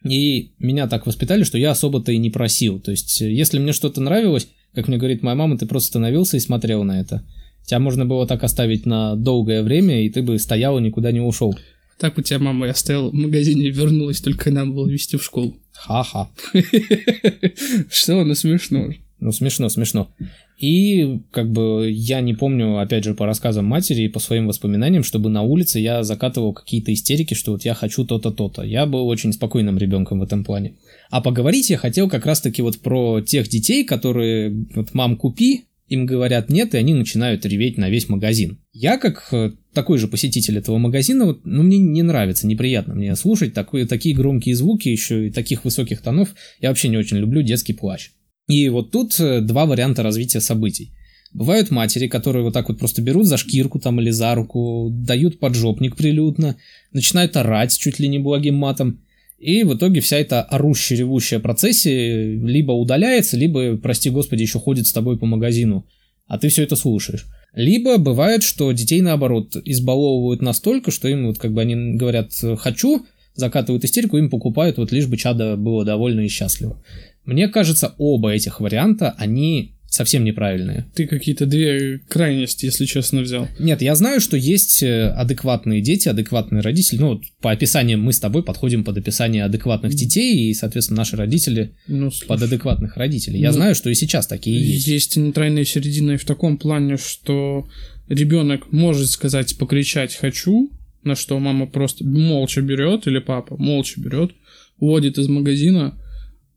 [0.04, 2.78] и меня так воспитали, что я особо-то и не просил.
[2.78, 6.40] То есть, если мне что-то нравилось, как мне говорит моя мама, ты просто становился и
[6.40, 7.24] смотрел на это.
[7.64, 11.20] Тебя можно было так оставить на долгое время, и ты бы стоял и никуда не
[11.20, 11.58] ушел.
[11.98, 15.24] Так у тебя мама я стоял в магазине и вернулась, только надо было вести в
[15.24, 15.56] школу.
[15.72, 16.28] Ха-ха.
[17.90, 18.90] Что, ну смешно.
[19.20, 20.10] Ну смешно, смешно.
[20.58, 25.02] И как бы я не помню, опять же, по рассказам матери и по своим воспоминаниям,
[25.02, 28.62] чтобы на улице я закатывал какие-то истерики, что вот я хочу то-то, то-то.
[28.62, 30.74] Я был очень спокойным ребенком в этом плане.
[31.10, 36.06] А поговорить я хотел как раз-таки вот про тех детей, которые вот мам купи, им
[36.06, 38.58] говорят нет, и они начинают реветь на весь магазин.
[38.72, 43.14] Я, как э, такой же посетитель этого магазина, вот, ну, мне не нравится, неприятно мне
[43.16, 46.34] слушать такой, такие громкие звуки, еще и таких высоких тонов.
[46.60, 48.12] Я вообще не очень люблю детский плач.
[48.48, 50.92] И вот тут э, два варианта развития событий.
[51.32, 55.40] Бывают матери, которые вот так вот просто берут за шкирку там или за руку, дают
[55.40, 56.56] поджопник прилюдно,
[56.92, 59.00] начинают орать чуть ли не благим матом,
[59.38, 64.86] И в итоге вся эта орущая, ревущая процессия либо удаляется, либо, прости господи, еще ходит
[64.86, 65.84] с тобой по магазину,
[66.28, 67.26] а ты все это слушаешь.
[67.52, 73.06] Либо бывает, что детей, наоборот, избаловывают настолько, что им вот как бы они говорят «хочу»,
[73.34, 76.80] закатывают истерику, им покупают вот лишь бы чадо было довольно и счастливо.
[77.24, 80.86] Мне кажется, оба этих варианта, они совсем неправильные.
[80.94, 83.48] Ты какие-то две крайности, если честно, взял.
[83.60, 86.98] Нет, я знаю, что есть э, адекватные дети, адекватные родители.
[86.98, 91.76] Ну, по описаниям мы с тобой подходим под описание адекватных детей, и, соответственно, наши родители
[91.86, 93.38] ну, под адекватных родителей.
[93.38, 94.86] Я ну, знаю, что и сейчас такие есть.
[94.88, 97.68] Есть нейтральная середина и в таком плане, что
[98.08, 100.70] ребенок может сказать, покричать «хочу»,
[101.04, 104.32] на что мама просто молча берет, или папа молча берет,
[104.78, 106.00] уводит из магазина,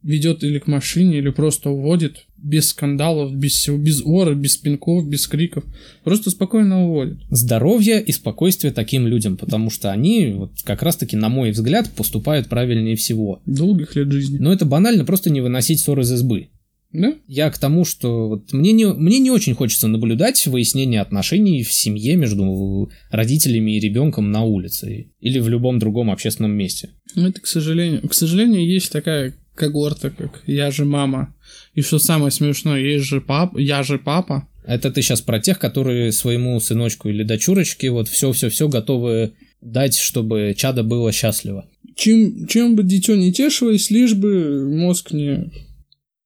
[0.08, 5.06] ведет или к машине, или просто уводит, без скандалов, без всего, без ора, без пинков,
[5.06, 5.66] без криков.
[6.06, 7.20] Просто спокойно уводит.
[7.30, 12.48] Здоровье и спокойствие таким людям, потому что они, вот как раз-таки, на мой взгляд, поступают
[12.48, 13.42] правильнее всего.
[13.46, 14.38] Долгих лет жизни.
[14.38, 16.48] Но это банально просто не выносить ссор из избы.
[16.94, 17.14] Да?
[17.28, 21.74] Я к тому, что вот мне, не, мне не очень хочется наблюдать выяснение отношений в
[21.74, 26.92] семье между родителями и ребенком на улице или в любом другом общественном месте.
[27.14, 31.36] Это, к сожалению, к сожалению, есть такая когорта, как «Я же мама».
[31.74, 34.48] И что самое смешное, есть же пап, я же папа.
[34.66, 40.54] Это ты сейчас про тех, которые своему сыночку или дочурочке вот все-все-все готовы дать, чтобы
[40.58, 41.66] чадо было счастливо.
[41.96, 45.52] Чем, чем бы дитё не тешилось, лишь бы мозг не...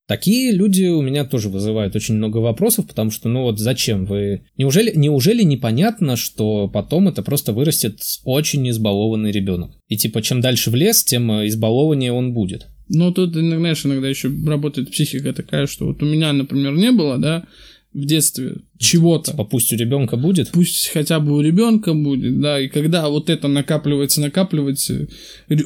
[0.08, 4.42] Такие люди у меня тоже вызывают очень много вопросов, потому что, ну вот зачем вы...
[4.58, 9.72] Неужели, неужели непонятно, что потом это просто вырастет очень избалованный ребенок?
[9.88, 12.68] И типа, чем дальше в лес, тем избалованнее он будет.
[12.94, 17.18] Но тут, знаешь, иногда еще работает психика такая, что вот у меня, например, не было,
[17.18, 17.46] да,
[17.94, 19.32] в детстве чего-то.
[19.32, 20.50] Типа пусть у ребенка будет?
[20.52, 22.60] Пусть хотя бы у ребенка будет, да.
[22.60, 25.08] И когда вот это накапливается, накапливается,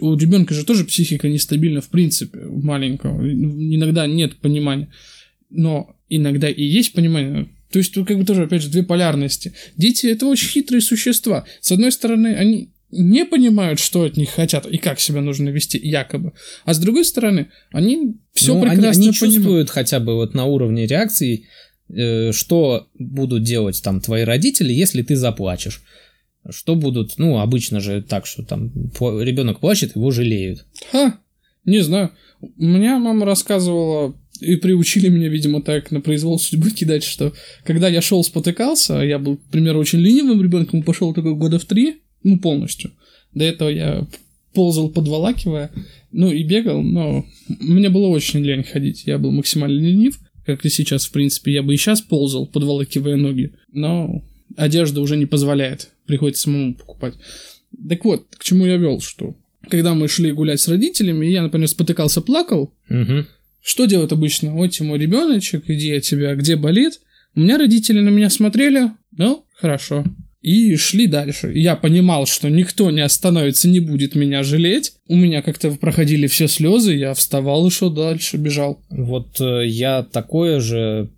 [0.01, 3.27] у ребенка же тоже психика нестабильна в принципе, у маленького.
[3.27, 4.89] Иногда нет понимания.
[5.49, 7.49] Но иногда и есть понимание.
[7.71, 9.53] То есть тут как бы тоже, опять же, две полярности.
[9.77, 11.45] Дети это очень хитрые существа.
[11.59, 15.77] С одной стороны, они не понимают, что от них хотят и как себя нужно вести,
[15.77, 16.33] якобы.
[16.63, 19.17] А с другой стороны, они все ну, прекрасно они, они понимают.
[19.17, 21.47] чувствуют хотя бы вот на уровне реакции,
[21.89, 25.81] э, что будут делать там твои родители, если ты заплачешь.
[26.49, 30.65] Что будут, ну, обычно же так, что там ребенок плачет, его жалеют.
[30.91, 31.19] Ха,
[31.65, 32.11] не знаю.
[32.41, 37.87] У меня мама рассказывала и приучили меня, видимо, так на произвол судьбы кидать, что когда
[37.87, 42.01] я шел спотыкался, я был, к примеру, очень ленивым ребенком, пошел только года в три,
[42.25, 42.91] ну, полностью.
[43.33, 44.07] До этого я
[44.53, 45.71] ползал, подволакивая,
[46.11, 49.03] ну, и бегал, но мне было очень лень ходить.
[49.05, 51.53] Я был максимально ленив, как и сейчас, в принципе.
[51.53, 54.23] Я бы и сейчас ползал, подволакивая ноги, но
[54.57, 55.89] одежда уже не позволяет.
[56.07, 57.13] Приходится самому покупать.
[57.87, 59.35] Так вот, к чему я вел, что
[59.69, 63.25] когда мы шли гулять с родителями, я, например, спотыкался, плакал, угу.
[63.61, 64.53] что делают обычно?
[64.53, 67.01] Вот мой ребеночек, иди от тебя, где болит?
[67.35, 70.05] У меня родители на меня смотрели, ну, хорошо
[70.45, 71.51] и шли дальше.
[71.55, 74.93] Я понимал, что никто не остановится, не будет меня жалеть.
[75.07, 78.79] У меня как-то проходили все слезы, я вставал и шел дальше, бежал.
[78.91, 81.09] Вот э, я такое же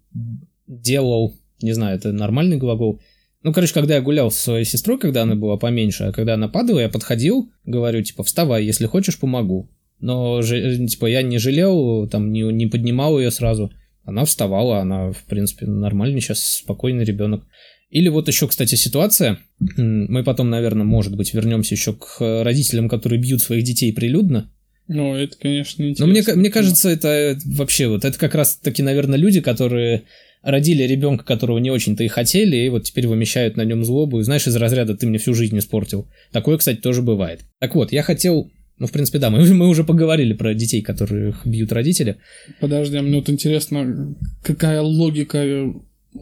[0.66, 3.02] делал, не знаю, это нормальный глагол.
[3.44, 6.48] Ну, короче, когда я гулял со своей сестрой, когда она была поменьше, а когда она
[6.48, 9.70] падала, я подходил, говорю, типа, вставай, если хочешь, помогу.
[10.00, 13.74] Но, типа, я не жалел, там, не, не поднимал ее сразу.
[14.06, 17.44] Она вставала, она, в принципе, нормальный сейчас, спокойный ребенок.
[17.90, 19.40] Или вот еще, кстати, ситуация.
[19.60, 24.52] Мы потом, наверное, может быть, вернемся еще к родителям, которые бьют своих детей прилюдно.
[24.88, 26.06] Ну, это, конечно, интересно.
[26.06, 30.04] Но мне, мне кажется, это вообще вот, это как раз-таки, наверное, люди, которые
[30.42, 34.22] родили ребенка, которого не очень-то и хотели, и вот теперь вымещают на нем злобу.
[34.22, 36.08] Знаешь, из разряда «ты мне всю жизнь испортил».
[36.32, 37.42] Такое, кстати, тоже бывает.
[37.60, 41.46] Так вот, я хотел ну, в принципе, да, мы, мы уже поговорили про детей, которых
[41.46, 42.18] бьют родители.
[42.60, 45.74] Подожди, а мне вот интересно, какая логика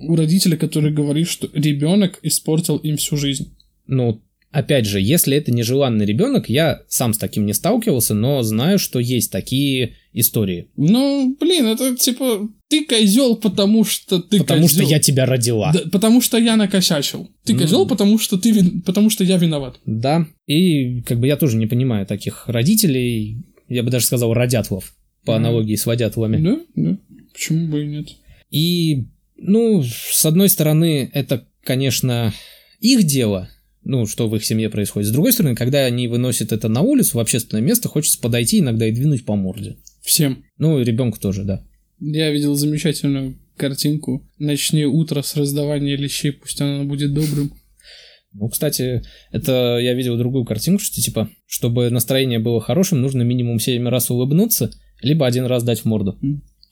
[0.01, 3.53] у родителя, который говорит, что ребенок испортил им всю жизнь.
[3.87, 8.79] Ну, опять же, если это нежеланный ребенок, я сам с таким не сталкивался, но знаю,
[8.79, 10.69] что есть такие истории.
[10.77, 14.83] Ну, блин, это типа ты козел, потому что ты Потому козел.
[14.83, 15.71] что я тебя родила.
[15.73, 17.29] Да, потому что я накосячил.
[17.43, 17.59] Ты mm.
[17.59, 18.81] козел, потому что ты вин...
[18.81, 19.79] потому что я виноват.
[19.85, 20.25] Да.
[20.47, 25.31] И как бы я тоже не понимаю таких родителей, я бы даже сказал, родятлов, по
[25.31, 25.35] mm.
[25.35, 26.37] аналогии с водятлами.
[26.37, 26.97] Да, да.
[27.33, 28.07] Почему бы и нет?
[28.51, 32.33] И ну, с одной стороны, это, конечно,
[32.79, 33.49] их дело,
[33.83, 35.09] ну, что в их семье происходит.
[35.09, 38.87] С другой стороны, когда они выносят это на улицу, в общественное место, хочется подойти иногда
[38.87, 39.77] и двинуть по морде.
[40.01, 40.43] Всем.
[40.57, 41.65] Ну, и ребенку тоже, да.
[41.99, 44.27] Я видел замечательную картинку.
[44.37, 47.53] Начни утро с раздавания лещей, пусть оно будет добрым.
[48.33, 53.59] Ну, кстати, это я видел другую картинку, что типа, чтобы настроение было хорошим, нужно минимум
[53.59, 54.71] 7 раз улыбнуться,
[55.01, 56.19] либо один раз дать в морду.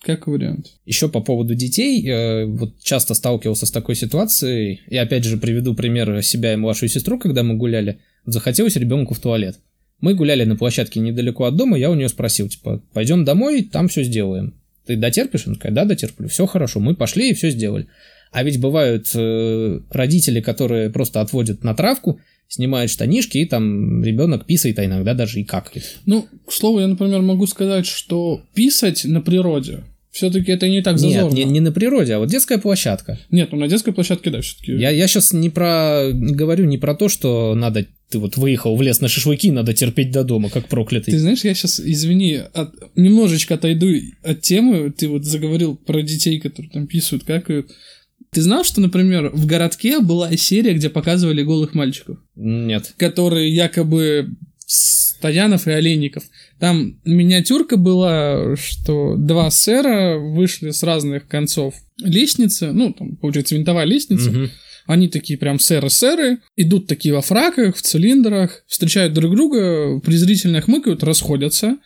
[0.03, 0.73] Как вариант.
[0.85, 5.75] Еще по поводу детей, э, вот часто сталкивался с такой ситуацией, и опять же приведу
[5.75, 9.59] пример себя и младшую сестру, когда мы гуляли, захотелось ребенку в туалет.
[10.01, 13.87] Мы гуляли на площадке недалеко от дома, я у нее спросил, типа, пойдем домой, там
[13.87, 14.55] все сделаем.
[14.85, 15.47] Ты дотерпишь?
[15.47, 16.27] Она такая, да, дотерплю.
[16.27, 17.87] Все хорошо, мы пошли и все сделали.
[18.33, 24.45] А ведь бывают э, родители, которые просто отводят на травку, снимают штанишки, и там ребенок
[24.45, 25.99] писает, а иногда даже и какает.
[26.05, 29.83] Ну, к слову, я, например, могу сказать, что писать на природе
[30.13, 31.35] все-таки это не так зазорно.
[31.35, 33.19] Нет, не, не на природе, а вот детская площадка.
[33.31, 34.73] Нет, ну на детской площадке, да, все-таки.
[34.73, 38.81] Я, я сейчас не про говорю не про то, что надо ты вот выехал в
[38.83, 41.11] лес на шашлыки, надо терпеть до дома, как проклятый.
[41.11, 43.87] Ты знаешь, я сейчас, извини, от, немножечко отойду
[44.21, 44.91] от темы.
[44.91, 47.71] Ты вот заговорил про детей, которые там писают, какают.
[48.29, 52.19] Ты знал, что, например, в городке была серия, где показывали голых мальчиков?
[52.35, 52.93] Нет.
[52.97, 54.27] Которые якобы
[54.67, 56.23] Стоянов и Олейников.
[56.63, 63.83] Там миниатюрка была, что два сэра вышли с разных концов лестницы, ну, там, получается, винтовая
[63.83, 64.29] лестница.
[64.29, 64.49] Угу.
[64.85, 71.03] Они такие прям сэры-сэры, идут такие во фраках, в цилиндрах, встречают друг друга, презрительно хмыкают,
[71.03, 71.79] расходятся,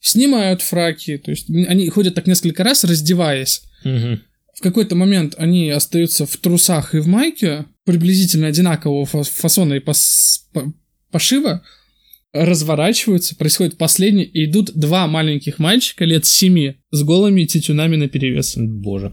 [0.00, 3.62] снимают фраки, то есть они ходят так несколько раз, раздеваясь.
[3.84, 4.18] Угу.
[4.56, 10.48] В какой-то момент они остаются в трусах и в майке, приблизительно одинакового фасона и пос
[11.12, 11.62] пошива,
[12.44, 18.56] разворачиваются, происходит последний, и идут два маленьких мальчика лет семи с голыми тетюнами на перевес.
[18.56, 19.12] Боже.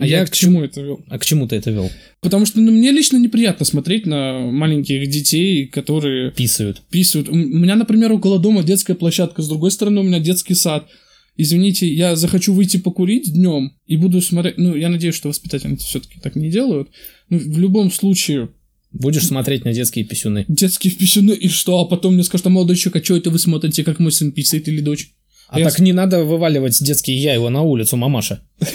[0.00, 1.04] А я, я к чему это вел?
[1.08, 1.90] А к чему ты это вел?
[2.22, 6.30] Потому что ну, мне лично неприятно смотреть на маленьких детей, которые...
[6.30, 6.80] Писают.
[6.90, 7.28] Писают.
[7.28, 10.88] У меня, например, около дома детская площадка, с другой стороны у меня детский сад.
[11.36, 14.56] Извините, я захочу выйти покурить днем и буду смотреть...
[14.56, 16.88] Ну, я надеюсь, что воспитатели все-таки так не делают.
[17.28, 18.48] Но в любом случае,
[18.92, 20.44] Будешь смотреть на детские писюны.
[20.48, 21.78] Детские писюны, и что?
[21.80, 24.32] А потом мне скажут, а молодой человек, а что это вы смотрите, как мой сын
[24.32, 25.12] писает или дочь?
[25.48, 25.84] А, а так я...
[25.84, 28.42] не надо вываливать детские яйва на улицу, мамаша.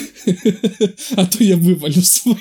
[1.16, 2.36] А то я вывалю свои.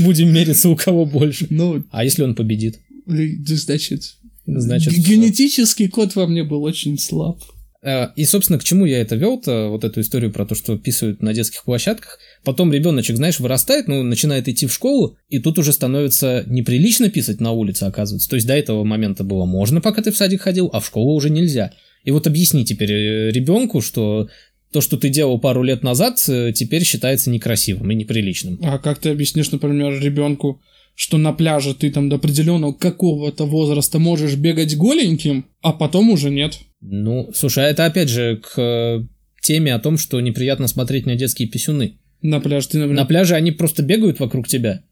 [0.00, 1.46] Будем мериться, у кого больше.
[1.50, 2.80] Ну, а если он победит?
[3.06, 7.42] Значит, Значит генетический код во мне был очень слаб.
[7.82, 11.22] Э, и, собственно, к чему я это вел-то, вот эту историю про то, что писают
[11.22, 12.18] на детских площадках.
[12.44, 17.40] Потом ребеночек, знаешь, вырастает, ну, начинает идти в школу, и тут уже становится неприлично писать
[17.40, 18.28] на улице, оказывается.
[18.28, 21.14] То есть до этого момента было можно, пока ты в садик ходил, а в школу
[21.14, 21.72] уже нельзя.
[22.04, 24.28] И вот объясни теперь э, ребенку, что
[24.72, 28.58] то, что ты делал пару лет назад, э, теперь считается некрасивым и неприличным.
[28.62, 30.60] А как ты объяснишь, например, ребенку,
[30.94, 36.30] что на пляже ты там до определенного какого-то возраста можешь бегать голеньким, а потом уже
[36.30, 36.58] нет?
[36.80, 39.06] Ну, слушай, а это опять же к э,
[39.40, 41.98] теме о том, что неприятно смотреть на детские писюны.
[42.24, 43.02] На пляже ты, например...
[43.02, 44.82] На пляже они просто бегают вокруг тебя.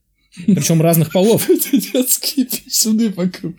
[0.46, 1.48] Причем разных полов.
[1.72, 3.54] Детские писюны вокруг.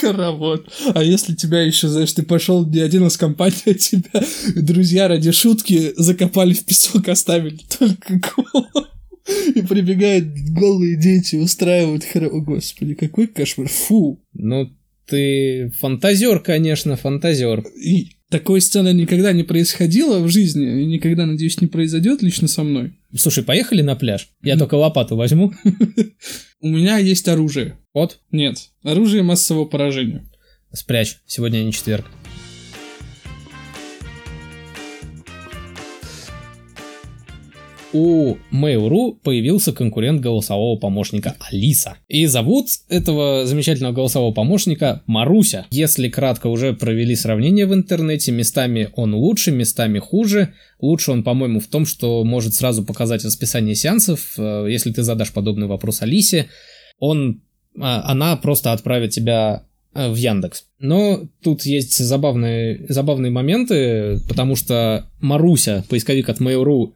[0.00, 0.70] Хоровод.
[0.94, 4.22] А если тебя еще, знаешь, ты пошел не один из компаний, а тебя
[4.54, 8.86] друзья ради шутки закопали в песок, оставили только голову.
[9.54, 12.34] И прибегают голые дети, устраивают хоровод.
[12.34, 13.68] О, господи, какой кошмар.
[13.68, 14.22] Фу.
[14.34, 14.70] Ну,
[15.06, 17.64] ты фантазер, конечно, фантазер.
[17.82, 22.62] И такой сцены никогда не происходило в жизни, и никогда, надеюсь, не произойдет лично со
[22.62, 22.92] мной.
[23.18, 24.28] Слушай, поехали на пляж.
[24.42, 25.52] Я только лопату возьму.
[26.60, 27.78] У меня есть оружие.
[27.94, 28.18] Вот?
[28.30, 28.70] Нет.
[28.82, 30.28] Оружие массового поражения.
[30.72, 31.18] Спрячь.
[31.26, 32.06] Сегодня не четверг.
[37.96, 41.96] У Mail.ru появился конкурент голосового помощника Алиса.
[42.08, 45.66] И зовут этого замечательного голосового помощника Маруся.
[45.70, 50.52] Если кратко уже провели сравнение в интернете, местами он лучше, местами хуже.
[50.78, 54.34] Лучше он, по-моему, в том, что может сразу показать расписание сеансов.
[54.36, 56.48] Э, если ты задашь подобный вопрос Алисе,
[56.98, 57.40] он,
[57.80, 60.66] а, она просто отправит тебя э, в Яндекс.
[60.78, 66.92] Но тут есть забавные, забавные моменты, потому что Маруся, поисковик от Mail.ru,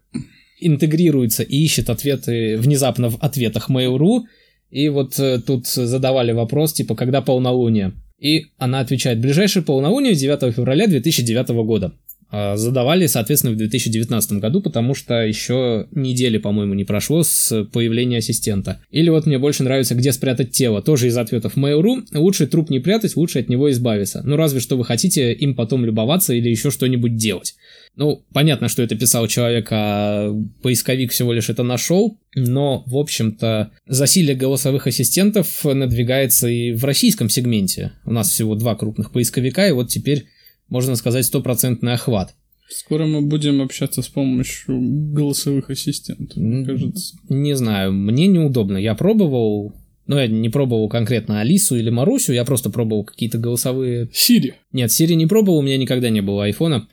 [0.60, 4.22] интегрируется и ищет ответы внезапно в ответах Mail.ru.
[4.70, 7.92] И вот э, тут задавали вопрос, типа, когда полнолуние?
[8.18, 11.92] И она отвечает, ближайшее полнолуние 9 февраля 2009 года.
[12.30, 18.18] А, задавали, соответственно, в 2019 году, потому что еще недели, по-моему, не прошло с появления
[18.18, 18.80] ассистента.
[18.90, 22.04] Или вот мне больше нравится «Где спрятать тело?» Тоже из ответов Mail.ru.
[22.14, 24.22] Лучше труп не прятать, лучше от него избавиться.
[24.24, 27.54] Ну, разве что вы хотите им потом любоваться или еще что-нибудь делать.
[27.96, 30.32] Ну, понятно, что это писал человек, а
[30.62, 37.28] поисковик всего лишь это нашел, но, в общем-то, засилие голосовых ассистентов надвигается и в российском
[37.28, 37.92] сегменте.
[38.04, 40.26] У нас всего два крупных поисковика, и вот теперь,
[40.70, 42.34] можно сказать, стопроцентный охват.
[42.70, 44.78] Скоро мы будем общаться с помощью
[45.12, 47.16] голосовых ассистентов, мне кажется.
[47.28, 48.76] Не знаю, мне неудобно.
[48.78, 49.74] Я пробовал,
[50.06, 54.08] Но я не пробовал конкретно Алису или Марусю, я просто пробовал какие-то голосовые...
[54.12, 54.54] Сири.
[54.72, 56.88] Нет, Сири не пробовал, у меня никогда не было айфона.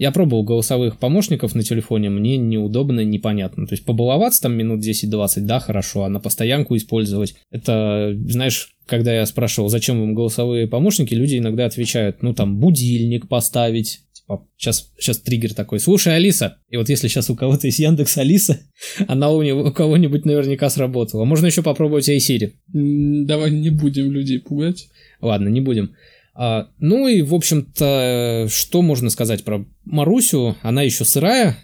[0.00, 3.66] Я пробовал голосовых помощников на телефоне, мне неудобно, непонятно.
[3.66, 7.34] То есть побаловаться там минут 10-20, да, хорошо, а на постоянку использовать.
[7.50, 13.28] Это, знаешь, когда я спрашивал, зачем вам голосовые помощники, люди иногда отвечают, ну там будильник
[13.28, 17.78] поставить, типа, сейчас, сейчас триггер такой, слушай, Алиса, и вот если сейчас у кого-то есть
[17.78, 18.58] Яндекс Алиса,
[19.06, 21.26] она у, него, у кого-нибудь наверняка сработала.
[21.26, 22.52] Можно еще попробовать iSiri.
[22.72, 24.88] Давай не будем людей пугать.
[25.20, 25.94] Ладно, не будем.
[26.34, 30.56] А, ну и, в общем-то, что можно сказать про Марусю?
[30.62, 31.56] Она еще сырая.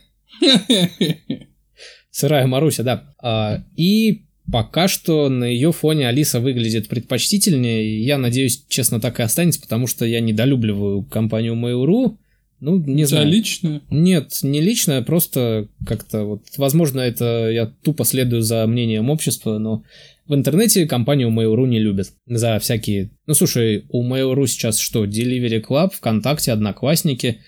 [2.10, 3.14] Сырая Маруся, да.
[3.22, 8.02] А, и пока что на ее фоне Алиса выглядит предпочтительнее.
[8.04, 12.16] Я надеюсь, честно, так и останется, потому что я недолюбливаю компанию Mail.ru.
[12.60, 13.28] Ну, не За знаю.
[13.28, 13.82] лично?
[13.90, 19.82] Нет, не лично, просто как-то вот, возможно, это я тупо следую за мнением общества, но
[20.29, 23.11] в интернете компанию Mail.ru не любят за всякие...
[23.27, 25.05] Ну, слушай, у Mail.ru сейчас что?
[25.05, 27.41] Delivery Club, ВКонтакте, Одноклассники.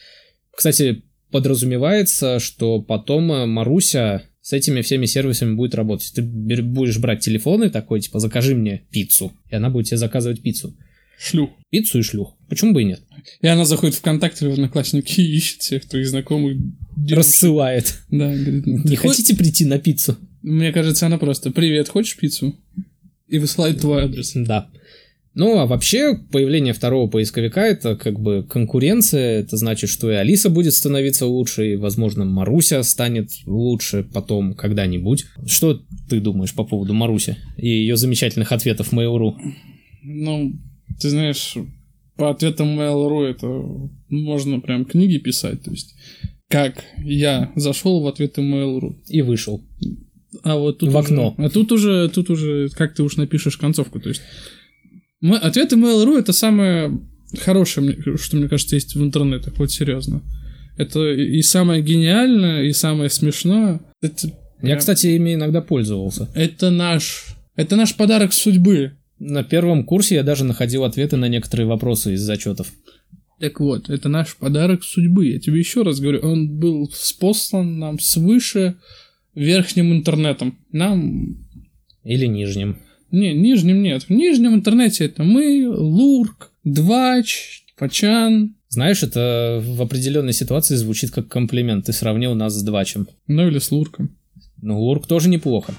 [0.54, 6.12] Кстати, подразумевается, что потом э, Маруся с этими всеми сервисами будет работать.
[6.14, 10.76] Ты будешь брать телефоны такой, типа, закажи мне пиццу, и она будет тебе заказывать пиццу.
[11.18, 11.50] Шлюх.
[11.70, 12.36] Пиццу и шлюх.
[12.48, 13.02] Почему бы и нет?
[13.40, 16.56] И она заходит в ВКонтакте в Одноклассники и ищет всех твоих знакомых.
[17.10, 17.92] Рассылает.
[18.10, 20.16] Да, говорит, Не хотите прийти на пиццу?
[20.42, 22.54] Мне кажется, она просто «Привет, хочешь пиццу?»
[23.26, 24.32] и высылает твой адрес.
[24.34, 24.70] Да.
[25.34, 30.50] Ну, а вообще, появление второго поисковика— это как бы конкуренция, это значит, что и Алиса
[30.50, 35.26] будет становиться лучше, и, возможно, Маруся станет лучше потом когда-нибудь.
[35.46, 39.34] Что ты думаешь по поводу Маруси и ее замечательных ответов Mail.ru?
[40.02, 40.54] Ну,
[41.00, 41.54] ты знаешь,
[42.16, 43.46] по ответам Mail.ru это
[44.08, 45.94] можно прям книги писать, то есть
[46.48, 48.96] как я зашел в ответы Mail.ru.
[49.06, 49.62] И вышел.
[50.42, 51.34] А вот тут в уже- окно.
[51.38, 54.20] а тут уже, тут уже, как ты уж напишешь концовку, то есть
[55.22, 56.98] м- ответы Mail.ru это самое
[57.40, 60.22] хорошее, что мне кажется есть в интернете, вот серьезно.
[60.76, 63.80] Это и и самое гениальное, и самое смешное.
[64.00, 66.28] Это, Я, прям- кстати, ими иногда пользовался.
[66.34, 67.26] это наш,
[67.56, 68.92] это наш подарок судьбы.
[69.18, 72.70] На первом курсе я даже находил ответы на некоторые вопросы из зачетов.
[73.40, 75.26] Так вот, это наш подарок судьбы.
[75.28, 78.76] Я тебе еще раз говорю, он был спослан нам свыше
[79.38, 80.58] верхним интернетом.
[80.72, 81.36] Нам...
[82.04, 82.78] Или нижним.
[83.10, 84.04] Не, нижним нет.
[84.04, 91.28] В нижнем интернете это мы, Лурк, Двач, Пачан, Знаешь, это в определенной ситуации звучит как
[91.28, 91.86] комплимент.
[91.86, 93.08] Ты сравнил нас с Двачем.
[93.26, 94.16] ну или с Лурком.
[94.60, 95.72] Ну, Лурк тоже неплохо.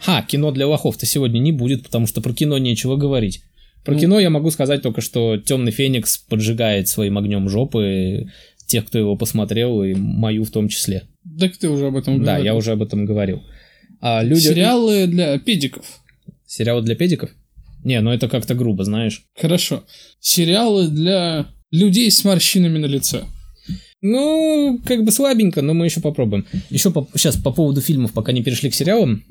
[0.00, 3.42] Ха, кино для лохов-то сегодня не будет, потому что про кино нечего говорить.
[3.84, 4.00] Про Ну.
[4.00, 8.28] кино я могу сказать только, что Темный Феникс поджигает своим огнем жопы
[8.66, 11.02] тех, кто его посмотрел, и мою в том числе.
[11.38, 12.44] Так ты уже об этом Да, говорил.
[12.44, 13.42] я уже об этом говорил.
[14.00, 14.40] А люди...
[14.40, 15.84] Сериалы для педиков.
[16.46, 17.30] Сериалы для педиков?
[17.84, 19.24] Не, ну это как-то грубо, знаешь.
[19.38, 19.82] Хорошо.
[20.20, 23.24] Сериалы для людей с морщинами на лице.
[24.00, 26.44] Ну, как бы слабенько, но мы еще попробуем.
[26.70, 29.22] Еще по- сейчас по поводу фильмов, пока не перешли к сериалам.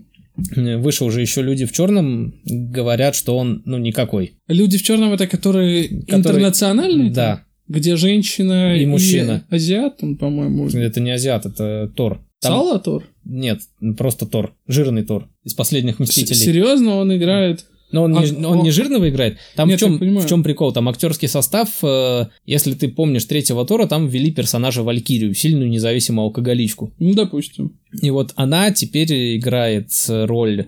[0.56, 4.34] Вышел уже еще люди в черном, говорят, что он, ну, никакой.
[4.48, 7.12] Люди в черном это которые, интернациональные?
[7.12, 9.46] Да, Где женщина И мужчина.
[9.50, 10.68] азиат, он, по-моему.
[10.68, 12.20] это не азиат, это Тор.
[12.42, 13.04] Там- Салатор?
[13.24, 13.60] Нет,
[13.98, 16.36] просто Тор, жирный Тор из последних Мстителей.
[16.36, 17.66] Серьезно, он играет.
[17.92, 19.38] Но он, А, не, он о- не жирного играет.
[19.56, 20.72] Там Нет, в, чем, в чем прикол?
[20.74, 26.26] Там актерский состав, э, если ты помнишь третьего Тора, там ввели персонажа Валькирию, сильную независимую
[26.26, 26.94] алкоголичку.
[27.00, 27.78] Ну, допустим.
[28.02, 30.68] И вот она теперь играет роль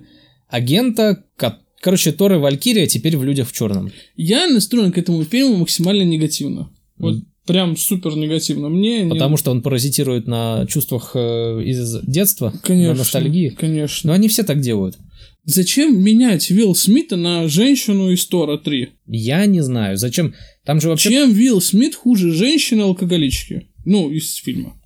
[0.49, 1.23] агента.
[1.35, 3.91] ко- Короче, Тор и Валькирия теперь в людях в черном.
[4.15, 6.69] Я настроен к этому фильму максимально негативно.
[6.97, 7.15] Вот
[7.45, 8.69] прям супер негативно.
[8.69, 13.49] Мне не- Потому что он паразитирует на чувствах э, из детства, конечно, на ностальгии.
[13.49, 14.07] Конечно.
[14.09, 14.97] Но они все так делают.
[15.45, 18.89] Зачем менять Вилл Смита на женщину из Тора 3?
[19.07, 20.33] Я не знаю, зачем.
[20.65, 21.09] Там же вообще.
[21.09, 23.67] Чем Вилл Смит хуже женщины-алкоголички?
[23.83, 24.79] Ну, из фильма.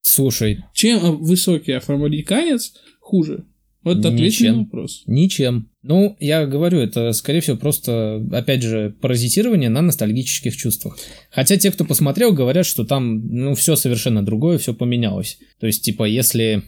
[0.00, 3.44] Слушай, Чем а, высокий афроамериканец хуже?
[3.82, 4.64] Вот Ничем.
[4.64, 5.02] вопрос.
[5.06, 5.70] ничем.
[5.82, 10.98] Ну, я говорю, это, скорее всего, просто, опять же, паразитирование на ностальгических чувствах.
[11.30, 15.38] Хотя те, кто посмотрел, говорят, что там, ну, все совершенно другое, все поменялось.
[15.60, 16.64] То есть, типа, если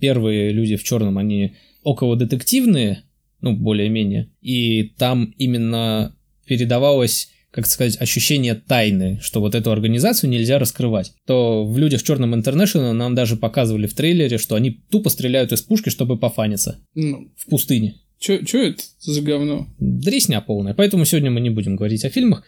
[0.00, 3.02] первые люди в черном, они около детективные,
[3.40, 6.14] ну, более-менее, и там именно
[6.46, 12.04] передавалось как сказать, ощущение тайны, что вот эту организацию нельзя раскрывать, то в «Людях в
[12.06, 16.78] черном Интернешнл» нам даже показывали в трейлере, что они тупо стреляют из пушки, чтобы пофаниться
[16.94, 17.96] Ну, в пустыне.
[18.18, 19.66] чё, чё это за говно?
[19.78, 20.72] Дресня полная.
[20.72, 22.42] Поэтому сегодня мы не будем говорить о фильмах,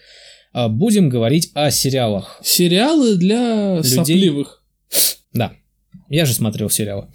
[0.55, 2.41] а будем говорить о сериалах.
[2.43, 3.91] Сериалы для Людей.
[3.97, 4.65] сопливых.
[5.35, 5.53] Да.
[6.09, 7.09] Я же смотрел сериалы.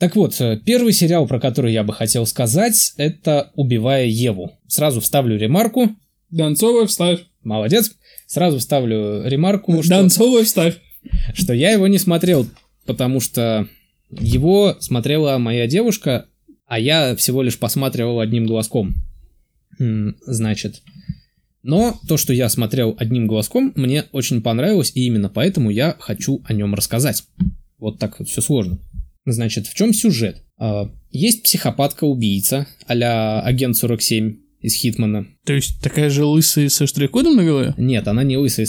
[0.00, 4.58] Так вот, э, первый сериал, про который я бы хотел сказать, это «Убивая Еву».
[4.66, 5.90] Сразу вставлю ремарку.
[6.30, 7.20] Донцовая вставь.
[7.44, 7.92] Молодец.
[8.26, 9.90] Сразу вставлю ремарку, что...
[9.90, 10.78] Донцовая вставь.
[11.34, 12.48] Что я его не смотрел,
[12.86, 13.68] потому что
[14.10, 16.26] его смотрела моя девушка,
[16.66, 18.94] а я всего лишь посматривал одним глазком.
[19.78, 20.80] Значит,
[21.62, 26.40] но то, что я смотрел одним глазком, мне очень понравилось, и именно поэтому я хочу
[26.46, 27.24] о нем рассказать.
[27.78, 28.78] Вот так вот все сложно.
[29.32, 30.42] Значит, в чем сюжет?
[30.58, 35.26] А, есть психопатка-убийца, а агент 47 из Хитмана.
[35.46, 37.74] То есть такая же лысая со штрих-кодом на голове?
[37.78, 38.66] Нет, она не лысая,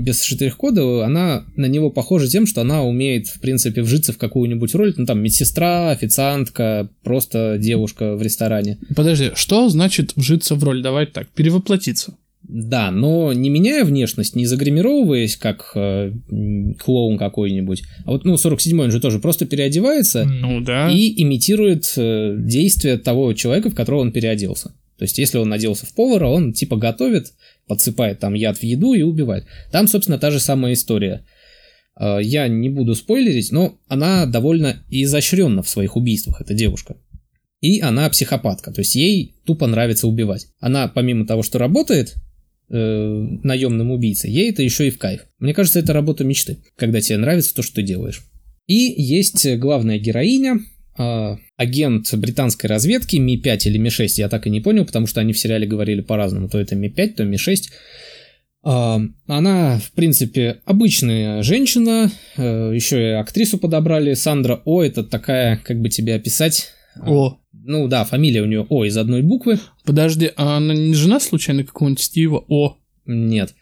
[0.00, 4.74] без штрих-кода, она на него похожа тем, что она умеет, в принципе, вжиться в какую-нибудь
[4.74, 8.78] роль, ну там медсестра, официантка, просто девушка в ресторане.
[8.94, 10.82] Подожди, что значит вжиться в роль?
[10.82, 12.16] Давай так, перевоплотиться.
[12.48, 16.12] Да, но не меняя внешность, не загримировываясь, как э,
[16.78, 17.82] клоун какой-нибудь.
[18.04, 20.88] А вот, ну, 47-й он же тоже просто переодевается ну, да.
[20.88, 24.68] и имитирует э, действия того человека, в которого он переоделся.
[24.96, 27.32] То есть, если он оделся в повара, он типа готовит,
[27.66, 29.44] подсыпает там яд в еду и убивает.
[29.72, 31.24] Там, собственно, та же самая история.
[31.98, 36.96] Э, я не буду спойлерить, но она довольно изощренна в своих убийствах, эта девушка.
[37.60, 40.46] И она психопатка, то есть ей тупо нравится убивать.
[40.60, 42.14] Она, помимо того, что работает,
[42.68, 45.26] э, наемным убийцей, ей это еще и в кайф.
[45.38, 48.22] Мне кажется, это работа мечты, когда тебе нравится то, что ты делаешь.
[48.66, 50.58] И есть главная героиня,
[50.98, 55.32] э, агент британской разведки Ми-5 или Ми-6, я так и не понял, потому что они
[55.32, 57.62] в сериале говорили по-разному, то это Ми-5, то Ми-6.
[58.64, 65.58] Э, она, в принципе, обычная женщина, э, еще и актрису подобрали, Сандра О, это такая,
[65.58, 66.72] как бы тебе описать...
[67.04, 67.38] О.
[67.68, 69.58] Ну да, фамилия у нее О из одной буквы.
[69.84, 72.76] Подожди, а она не жена случайно какого-нибудь Стива О?
[73.06, 73.54] Нет.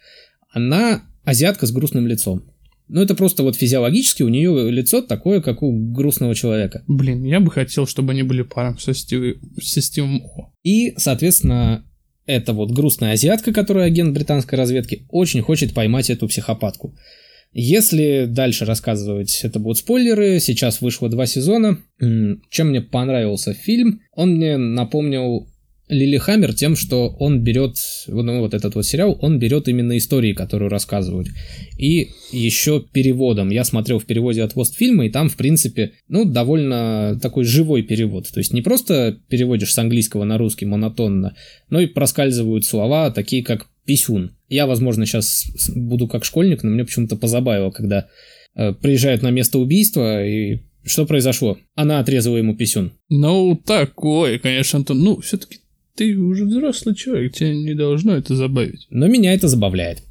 [0.51, 2.45] Она азиатка с грустным лицом.
[2.87, 6.85] Ну, это просто вот физиологически у нее лицо такое, как у грустного человека.
[6.87, 9.39] Блин, я бы хотел, чтобы они были паром со, Стив...
[9.63, 10.53] со Стивом О.
[10.63, 11.87] И, соответственно,
[12.27, 16.95] эта вот грустная азиатка, которая агент британской разведки, очень хочет поймать эту психопатку.
[17.55, 20.41] Если дальше рассказывать, это будут спойлеры.
[20.41, 21.79] Сейчас вышло два сезона.
[21.99, 24.01] Чем мне понравился фильм?
[24.13, 25.47] Он мне напомнил
[25.89, 27.77] Лили Хаммер тем, что он берет,
[28.09, 31.29] ну, вот этот вот сериал, он берет именно истории, которые рассказывают.
[31.79, 33.51] И еще переводом.
[33.51, 38.27] Я смотрел в переводе от Востфильма, и там, в принципе, ну, довольно такой живой перевод.
[38.33, 41.37] То есть не просто переводишь с английского на русский монотонно,
[41.69, 44.35] но и проскальзывают слова, такие как писюн.
[44.55, 48.07] Я, возможно, сейчас буду как школьник, но мне почему-то позабавило, когда
[48.55, 51.59] э, приезжают на место убийства и что произошло?
[51.75, 52.93] Она отрезала ему писюн.
[53.09, 55.03] Ну, такое, конечно, Антон.
[55.03, 55.59] Ну, все-таки
[55.97, 58.87] ты уже взрослый человек, тебя не должно это забавить.
[58.91, 60.05] Но меня это забавляет.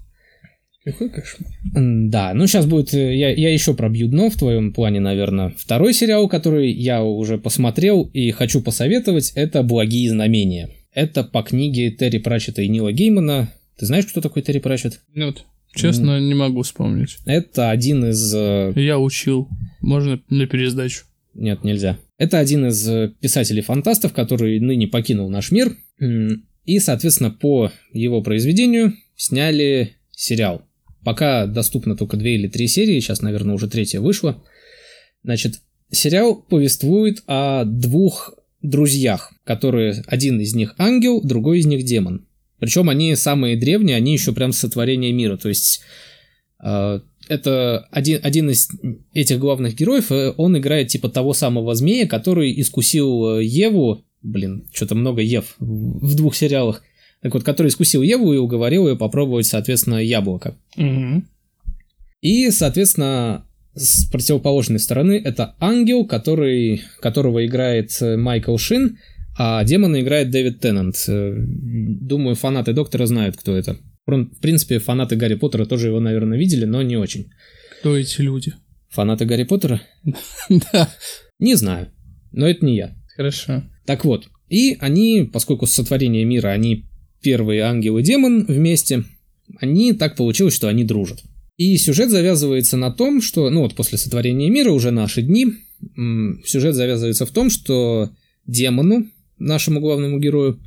[0.84, 1.50] Какой кошмар.
[1.74, 5.54] Да, ну сейчас будет, э, я, я еще пробью дно в твоем плане, наверное.
[5.58, 10.70] Второй сериал, который я уже посмотрел и хочу посоветовать, это «Благие знамения».
[10.94, 13.50] Это по книге Терри Пратчета и Нила Геймана.
[13.78, 15.02] Ты знаешь, кто такой Терри Пратчет?
[15.14, 15.46] Нет,
[15.76, 17.18] честно, не могу вспомнить.
[17.26, 18.34] Это один из...
[18.34, 19.50] Э, я учил.
[19.82, 21.06] Можно на пересдачу.
[21.34, 21.98] Нет, нельзя.
[22.18, 25.76] Это один из э, писателей-фантастов, который ныне покинул наш мир.
[26.66, 30.66] И, соответственно, по его произведению сняли сериал.
[31.04, 34.42] Пока доступно только две или три серии, сейчас, наверное, уже третья вышла.
[35.24, 35.62] Значит,
[35.92, 42.26] сериал повествует о двух друзьях, которые один из них ангел, другой из них демон.
[42.64, 45.36] Причем они самые древние, они еще прям сотворение мира.
[45.36, 45.82] То есть
[46.64, 48.70] э, это один, один из
[49.14, 54.66] этих главных героев, э, он играет типа того самого змея, который искусил э, Еву, блин,
[54.72, 56.84] что-то много Ев в двух сериалах,
[57.22, 60.58] так вот, который искусил Еву и уговорил ее попробовать, соответственно, яблоко.
[60.78, 61.24] Угу.
[62.22, 63.46] И, соответственно,
[63.76, 69.00] с противоположной стороны это ангел, который, которого играет Майкл Шин,
[69.38, 71.04] а демона играет Дэвид Теннант.
[71.08, 73.78] Думаю, фанаты Доктора знают, кто это.
[74.06, 77.32] В принципе, фанаты Гарри Поттера тоже его, наверное, видели, но не очень.
[77.80, 78.54] Кто эти люди?
[78.90, 79.82] Фанаты Гарри Поттера?
[80.50, 80.90] Да.
[81.40, 81.92] Не знаю,
[82.32, 82.96] но это не я.
[83.16, 83.64] Хорошо.
[83.86, 86.86] Так вот, и они, поскольку сотворение мира, они
[87.22, 89.04] первые ангел и демон вместе,
[89.60, 91.24] они так получилось, что они дружат.
[91.58, 95.48] И сюжет завязывается на том, что, ну вот после сотворения мира, уже наши дни,
[96.46, 98.12] сюжет завязывается в том, что
[98.46, 99.08] демону,
[99.44, 100.60] нашему главному герою,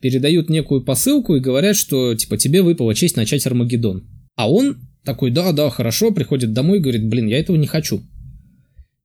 [0.00, 4.04] передают некую посылку и говорят, что типа тебе выпала честь начать Армагеддон.
[4.36, 8.02] А он такой, да, да, хорошо, приходит домой и говорит, блин, я этого не хочу.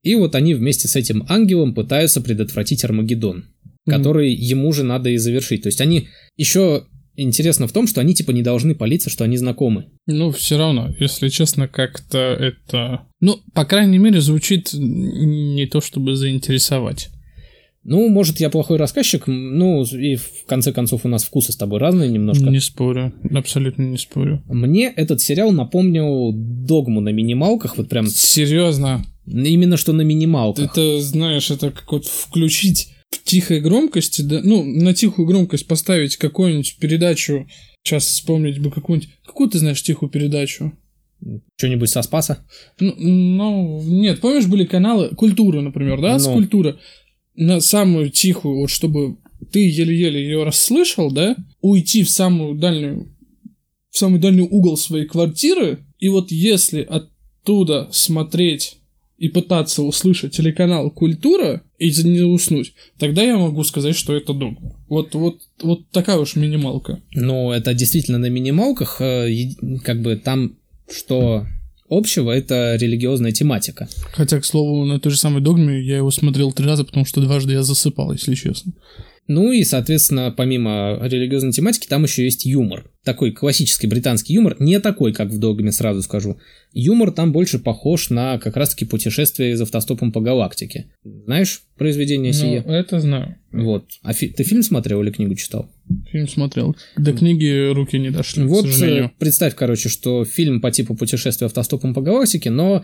[0.04, 3.92] И вот они вместе с этим ангелом пытаются предотвратить Армагеддон, mm-hmm.
[3.92, 5.64] который ему же надо и завершить.
[5.64, 6.86] То есть они еще
[7.16, 9.88] интересно в том, что они типа не должны палиться, что они знакомы.
[10.06, 13.02] Ну, все равно, если честно, как-то это...
[13.20, 17.10] Ну, по крайней мере, звучит не то, чтобы заинтересовать.
[17.88, 21.80] Ну, может, я плохой рассказчик, ну, и в конце концов у нас вкусы с тобой
[21.80, 22.44] разные немножко.
[22.44, 24.44] Не спорю, абсолютно не спорю.
[24.48, 28.08] Мне этот сериал напомнил догму на минималках, вот прям...
[28.08, 29.06] Серьезно?
[29.26, 30.72] Именно что на минималках.
[30.72, 36.18] Это, знаешь, это как вот включить в тихой громкости, да, ну, на тихую громкость поставить
[36.18, 37.48] какую-нибудь передачу,
[37.84, 39.12] сейчас вспомнить бы какую-нибудь...
[39.26, 40.74] Какую ты знаешь тихую передачу?
[41.56, 42.46] Что-нибудь со Спаса?
[42.82, 46.20] Ну, ну, нет, помнишь, были каналы «Культура», например, да, ну.
[46.20, 46.78] с «Культура»
[47.38, 49.18] на самую тихую, вот чтобы
[49.52, 53.16] ты еле-еле ее расслышал, да, уйти в самую дальнюю,
[53.90, 58.78] в самый дальний угол своей квартиры, и вот если оттуда смотреть
[59.18, 64.76] и пытаться услышать телеканал «Культура» и не уснуть, тогда я могу сказать, что это догма.
[64.90, 67.02] Вот, вот, вот такая уж минималка.
[67.14, 69.30] Ну, это действительно на минималках, э,
[69.84, 70.58] как бы там,
[70.90, 71.48] что
[71.90, 73.88] общего это религиозная тематика.
[74.14, 77.22] Хотя, к слову, на той же самой догме я его смотрел три раза, потому что
[77.22, 78.74] дважды я засыпал, если честно.
[79.28, 82.90] Ну и, соответственно, помимо религиозной тематики, там еще есть юмор.
[83.04, 86.38] Такой классический британский юмор, не такой, как в «Догме», сразу скажу.
[86.72, 90.88] Юмор там больше похож на как раз-таки путешествие из автостопом по галактике.
[91.04, 92.64] Знаешь произведение ну, сие?
[92.66, 93.36] это знаю.
[93.52, 93.86] Вот.
[94.02, 95.70] А фи- ты фильм смотрел или книгу читал?
[96.12, 96.76] Фильм смотрел.
[96.96, 99.12] До книги руки не дошли, Вот, к сожалению.
[99.18, 102.84] представь, короче, что фильм по типу путешествия автостопом по галактике, но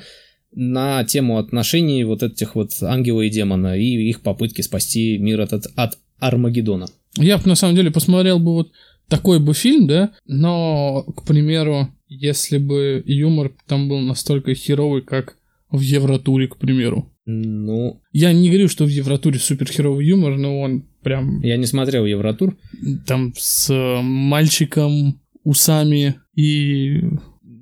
[0.54, 5.54] на тему отношений вот этих вот ангела и демона и их попытки спасти мир от,
[5.54, 6.88] от Армагеддона.
[7.18, 8.72] Я бы на самом деле посмотрел бы вот
[9.08, 15.38] такой бы фильм, да, но, к примеру, если бы юмор там был настолько херовый, как
[15.70, 17.12] в Евротуре, к примеру.
[17.26, 18.02] Ну...
[18.12, 21.42] Я не говорю, что в Евротуре супер херовый юмор, но он прям...
[21.42, 22.58] Я не смотрел Евротур.
[23.06, 27.04] Там с мальчиком, усами и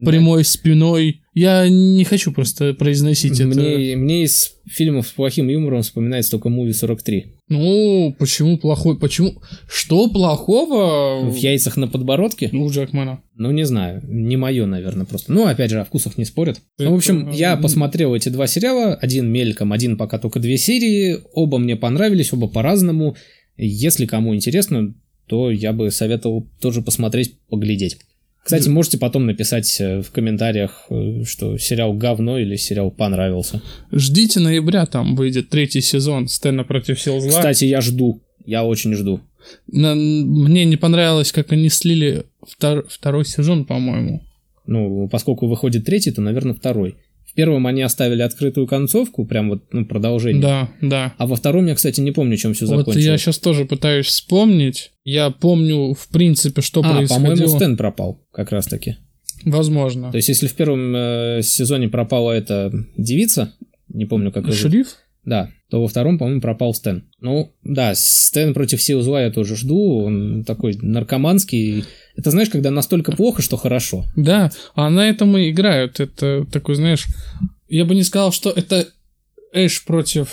[0.05, 1.20] прямой спиной.
[1.33, 3.97] Я не хочу просто произносить мне, это.
[3.97, 7.23] Мне из фильмов с плохим юмором вспоминается только «Муви 43».
[7.47, 8.99] Ну, почему плохой?
[8.99, 9.41] Почему?
[9.69, 11.29] Что плохого?
[11.29, 12.49] В яйцах на подбородке?
[12.51, 13.21] Ну, Джекмана.
[13.35, 14.01] Ну, не знаю.
[14.07, 15.31] Не мое, наверное, просто.
[15.31, 16.61] Ну, опять же, о вкусах не спорят.
[16.77, 16.89] Это...
[16.89, 18.95] Ну, в общем, я посмотрел эти два сериала.
[18.95, 21.19] Один мельком, один пока только две серии.
[21.33, 23.15] Оба мне понравились, оба по-разному.
[23.57, 24.93] Если кому интересно,
[25.27, 27.99] то я бы советовал тоже посмотреть, поглядеть.
[28.43, 33.61] Кстати, можете потом написать э, в комментариях, э, что сериал говно или сериал понравился.
[33.91, 37.29] Ждите ноября, там выйдет третий сезон Стэна против сил зла.
[37.29, 39.21] Кстати, я жду, я очень жду.
[39.67, 44.23] Мне не понравилось, как они слили втор- второй сезон, по-моему.
[44.65, 46.95] Ну, поскольку выходит третий, то, наверное, второй.
[47.31, 50.41] В первом они оставили открытую концовку, прям вот ну, продолжение.
[50.41, 51.13] Да, да.
[51.17, 53.05] А во втором я, кстати, не помню, чем все вот закончилось.
[53.05, 54.91] я сейчас тоже пытаюсь вспомнить.
[55.05, 57.29] Я помню, в принципе, что а, происходило.
[57.29, 58.97] по-моему, Стэн пропал как раз-таки.
[59.45, 60.11] Возможно.
[60.11, 63.53] То есть, если в первом э, сезоне пропала эта девица,
[63.87, 64.97] не помню, как Шериф?
[65.23, 67.05] Да, то во втором, по-моему, пропал Стэн.
[67.21, 70.03] Ну, да, Стэн против сил зла я тоже жду.
[70.03, 71.85] Он такой наркоманский.
[72.15, 74.05] Это знаешь, когда настолько плохо, что хорошо.
[74.15, 75.99] Да, а на этом и играют.
[75.99, 77.07] Это такой, знаешь,
[77.69, 78.87] я бы не сказал, что это
[79.53, 80.27] Эш против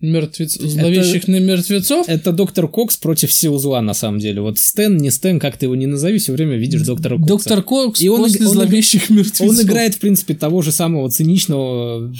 [0.00, 0.58] мертвец...
[0.58, 2.08] зловещих это, мертвецов.
[2.08, 4.40] Это доктор Кокс против сил зла, на самом деле.
[4.40, 7.28] Вот Стэн, не Стэн, как ты его не назови, все время видишь доктора Кокса.
[7.28, 9.48] Доктор Кокс и он, после он, зловещих мертвецов.
[9.48, 12.12] Он играет, в принципе, того же самого циничного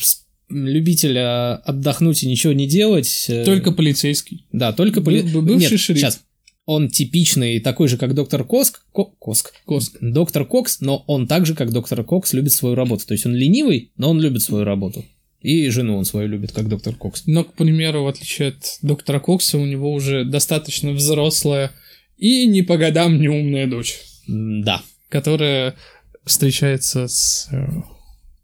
[0.49, 3.27] любителя отдохнуть и ничего не делать.
[3.29, 4.47] Э, только полицейский.
[4.53, 5.41] Да, только полицейский.
[5.41, 6.01] Бывший Нет, шериф.
[6.01, 6.21] Сейчас.
[6.69, 8.83] Он типичный, такой же, как доктор Коск.
[8.93, 9.55] Ко Коск.
[9.64, 9.97] Коск.
[10.03, 13.07] Доктор Кокс, но он так же, как доктор Кокс, любит свою работу.
[13.07, 15.03] То есть он ленивый, но он любит свою работу.
[15.41, 17.23] И жену он свою любит, как доктор Кокс.
[17.25, 21.71] Но, к примеру, в отличие от доктора Кокса, у него уже достаточно взрослая
[22.19, 24.01] и не по годам неумная дочь.
[24.27, 24.83] Да.
[25.09, 25.75] Которая
[26.27, 27.66] встречается с э,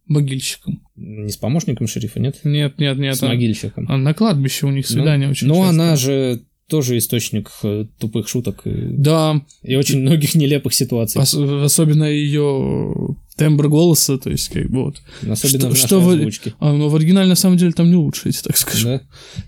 [0.07, 0.83] могильщиком.
[0.97, 2.41] Не с помощником шерифа, нет?
[2.43, 3.17] Нет, нет, нет.
[3.17, 3.85] С могильщиком.
[3.87, 5.69] А на кладбище у них свидание ну, очень Но часто.
[5.69, 8.63] она же тоже источник э, тупых шуток.
[8.65, 9.43] Да.
[9.63, 11.21] И очень многих нелепых ситуаций.
[11.21, 14.97] Ос- особенно ее тембр голоса, то есть как бы вот.
[15.29, 18.29] Особенно что, в что в, а, но в оригинале на самом деле там не лучше,
[18.29, 18.89] если так скажу.
[18.89, 19.01] Да?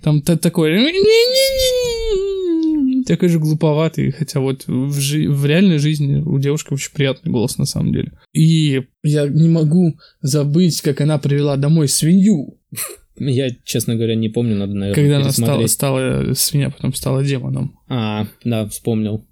[0.03, 0.93] Там т- такой
[3.07, 7.57] такой же глуповатый, хотя вот в, жи- в реальной жизни у девушки очень приятный голос
[7.57, 8.12] на самом деле.
[8.33, 12.59] И я не могу забыть, как она привела домой свинью.
[13.19, 17.79] Я, честно говоря, не помню, надо, наверное, Когда она стала, стала свинья, потом стала демоном.
[17.89, 19.27] А, да, вспомнил.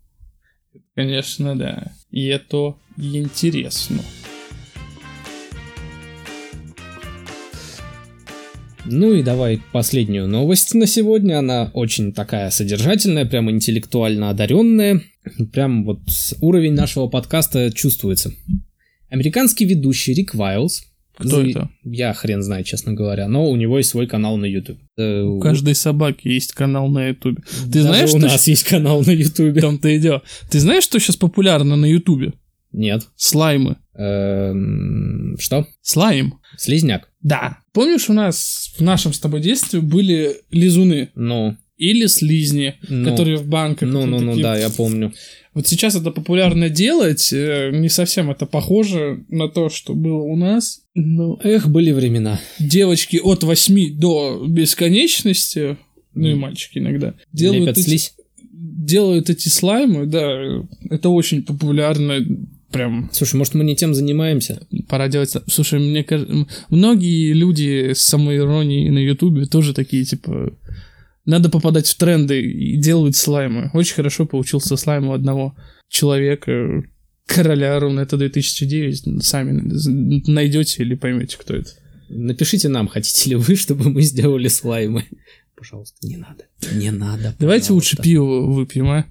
[0.94, 1.92] Конечно, да.
[2.10, 4.00] И это интересно.
[8.86, 11.38] Ну и давай последнюю новость на сегодня.
[11.38, 15.00] Она очень такая содержательная, прям интеллектуально одаренная.
[15.52, 16.00] Прям вот
[16.40, 18.32] уровень нашего подкаста чувствуется.
[19.08, 20.84] Американский ведущий Рик Вайлз.
[21.16, 21.70] Кто это?
[21.84, 24.78] Я хрен знаю, честно говоря, но у него есть свой канал на YouTube.
[24.96, 27.38] У каждой собаки есть канал на YouTube.
[27.44, 29.60] Ты Даже знаешь, у что нас есть канал на YouTube.
[29.60, 30.22] Там-то и дело.
[30.50, 32.34] Ты знаешь, что сейчас популярно на YouTube?
[32.72, 33.06] Нет.
[33.14, 33.76] Слаймы.
[33.94, 35.66] Эм, что?
[35.80, 36.40] Слайм.
[36.56, 37.08] Слизняк.
[37.22, 37.58] Да.
[37.72, 41.10] Помнишь, у нас в нашем с тобой детстве были лизуны?
[41.14, 41.56] Ну.
[41.76, 43.88] Или слизни, ну, которые в банках.
[43.88, 45.12] Ну, ну, ну, да, я помню.
[45.54, 50.36] Вот сейчас это популярно делать, э, не совсем это похоже на то, что было у
[50.36, 50.82] нас.
[50.94, 52.40] Но, эх, были времена.
[52.58, 55.76] Девочки от 8 до бесконечности,
[56.14, 58.14] ну и мальчики иногда, делают Лепят эти, слизь.
[58.52, 62.24] делают эти слаймы, да, это очень популярно
[62.74, 63.08] прям...
[63.12, 64.66] Слушай, может, мы не тем занимаемся?
[64.88, 65.32] Пора делать...
[65.46, 70.52] Слушай, мне кажется, многие люди с самоиронией на Ютубе тоже такие, типа,
[71.24, 73.70] надо попадать в тренды и делают слаймы.
[73.72, 75.56] Очень хорошо получился слайм у одного
[75.88, 76.84] человека,
[77.26, 79.24] короля Рунета 2009.
[79.24, 81.70] Сами найдете или поймете, кто это.
[82.08, 85.04] Напишите нам, хотите ли вы, чтобы мы сделали слаймы.
[85.56, 86.44] Пожалуйста, не надо.
[86.72, 87.34] Не надо.
[87.38, 89.06] Давайте лучше пиво выпьем, а?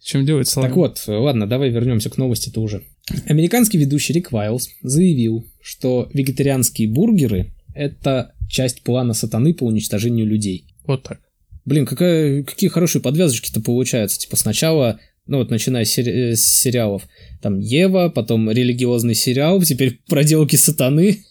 [0.00, 0.68] Чем делать слайм.
[0.68, 2.82] Так вот, ладно, давай вернемся к новости тоже.
[3.26, 10.66] Американский ведущий Рик Вайлз заявил, что вегетарианские бургеры— это часть плана сатаны по уничтожению людей.
[10.86, 11.20] Вот так.
[11.64, 14.18] Блин, какая, какие хорошие подвязочки-то получаются.
[14.18, 17.02] Типа сначала, ну вот начиная с, сери- с сериалов,
[17.40, 21.24] там Ева, потом религиозный сериал, теперь проделки сатаны.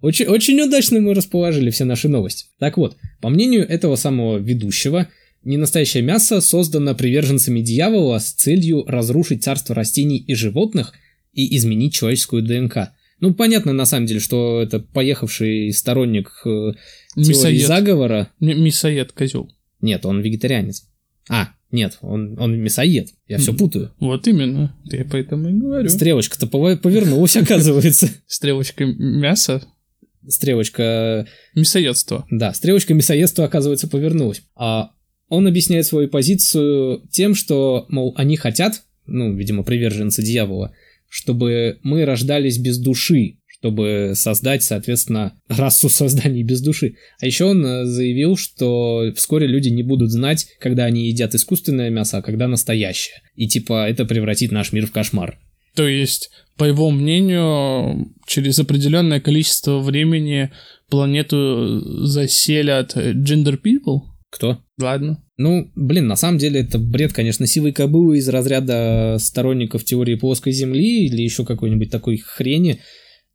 [0.00, 2.46] Очень, очень удачно мы расположили все наши новости.
[2.58, 5.08] Так вот, по мнению этого самого ведущего,
[5.44, 10.92] ненастоящее мясо создано приверженцами дьявола с целью разрушить царство растений и животных
[11.32, 12.90] и изменить человеческую ДНК.
[13.20, 16.72] Ну, понятно, на самом деле, что это поехавший сторонник э,
[17.14, 17.32] теории
[17.66, 18.28] заговора.
[18.40, 19.50] М- мясоед, козел.
[19.80, 20.88] Нет, он вегетарианец.
[21.28, 23.08] А, нет, он, он мясоед.
[23.26, 23.92] Я все путаю.
[23.98, 24.76] Вот именно.
[24.84, 25.88] Я поэтому и говорю.
[25.88, 28.08] Стрелочка-то повернулась, оказывается.
[28.26, 29.62] Стрелочка мяса?
[30.28, 31.26] Стрелочка...
[31.54, 32.26] Мясоедство.
[32.30, 34.42] Да, стрелочка мясоедства, оказывается, повернулась.
[34.54, 34.90] А
[35.28, 40.72] он объясняет свою позицию тем, что, мол, они хотят, ну, видимо, приверженцы дьявола,
[41.08, 46.94] чтобы мы рождались без души, чтобы создать, соответственно, расу созданий без души.
[47.20, 51.90] А еще он э, заявил, что вскоре люди не будут знать, когда они едят искусственное
[51.90, 53.16] мясо, а когда настоящее.
[53.34, 55.38] И типа это превратит наш мир в кошмар.
[55.74, 60.50] То есть, по его мнению, через определенное количество времени
[60.88, 64.02] планету заселят gender people?
[64.30, 64.58] Кто?
[64.80, 65.22] Ладно.
[65.38, 70.52] Ну, блин, на самом деле это бред, конечно, сивой кобылы из разряда сторонников теории плоской
[70.52, 72.80] Земли или еще какой-нибудь такой хрени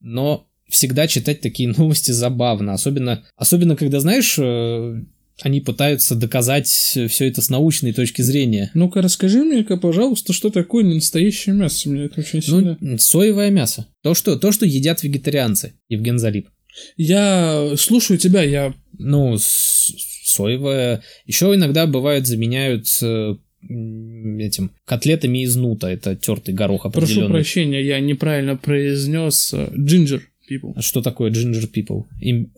[0.02, 5.04] но всегда читать такие новости забавно, особенно, особенно когда, знаешь, э,
[5.41, 8.72] они пытаются доказать все это с научной точки зрения.
[8.74, 11.89] Ну-ка, расскажи мне-ка, пожалуйста, что такое настоящее мясо?
[11.89, 12.78] Мне это очень ну, сильно...
[12.80, 13.88] Ну, соевое мясо.
[14.04, 16.49] То, что, то, что едят вегетарианцы, Евген Залип.
[16.95, 18.74] Я слушаю тебя, я...
[18.97, 21.04] Ну, соевое...
[21.26, 27.28] Еще иногда бывает заменяют э, этим котлетами из нута, это тертый горох определенный.
[27.28, 30.74] Прошу прощения, я неправильно произнес ginger people.
[30.76, 32.05] А что такое ginger people?
[32.20, 32.51] Им...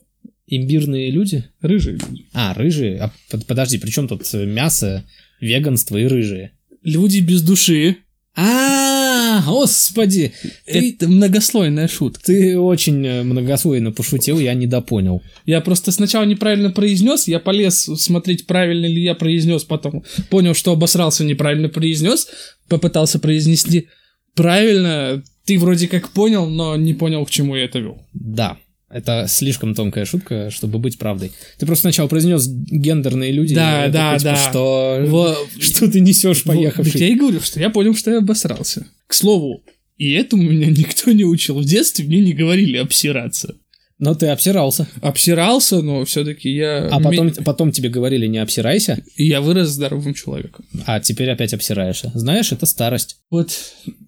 [0.46, 1.46] Имбирные люди?
[1.62, 2.26] Рыжие люди.
[2.34, 3.00] А, рыжие?
[3.00, 3.12] А,
[3.48, 5.06] подожди, при чем тут мясо,
[5.40, 6.52] веганство и рыжие?
[6.84, 7.98] Люди без души.
[8.36, 8.93] А,
[9.42, 10.34] господи!
[10.66, 12.24] Это многослойная шутка.
[12.26, 15.22] Ты очень э, многослойно пошутил, я недопонял.
[15.46, 20.72] Я просто сначала неправильно произнес, я полез смотреть, правильно ли я произнес, потом понял, что
[20.72, 22.28] обосрался, неправильно произнес,
[22.68, 23.88] попытался произнести
[24.36, 25.24] правильно.
[25.46, 27.98] Ты вроде как понял, но не понял, к чему я это вел.
[28.14, 28.58] Да,
[28.94, 31.32] это слишком тонкая шутка, чтобы быть правдой.
[31.58, 33.56] Ты просто сначала произнес гендерные люди.
[33.56, 34.36] Да, да, типа, да.
[34.36, 35.36] Что, Во...
[35.60, 37.02] что ты несешь, поехавший?
[37.02, 38.86] я и говорю, что я понял, что я обосрался.
[39.14, 39.64] К слову,
[40.00, 41.60] и этому меня никто не учил.
[41.60, 43.56] В детстве мне не говорили обсираться.
[44.00, 44.88] Но ты обсирался.
[45.02, 46.88] Обсирался, но все-таки я...
[46.88, 49.04] А потом, потом тебе говорили, не обсирайся.
[49.18, 50.66] И я вырос здоровым человеком.
[50.88, 52.12] А теперь опять обсираешься.
[52.16, 53.18] Знаешь, это старость.
[53.30, 53.52] Вот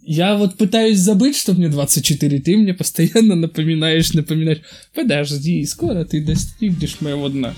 [0.02, 4.62] я вот пытаюсь забыть, что мне 24, ты мне постоянно напоминаешь, напоминаешь.
[4.96, 7.54] Подожди, скоро ты достигнешь моего дна.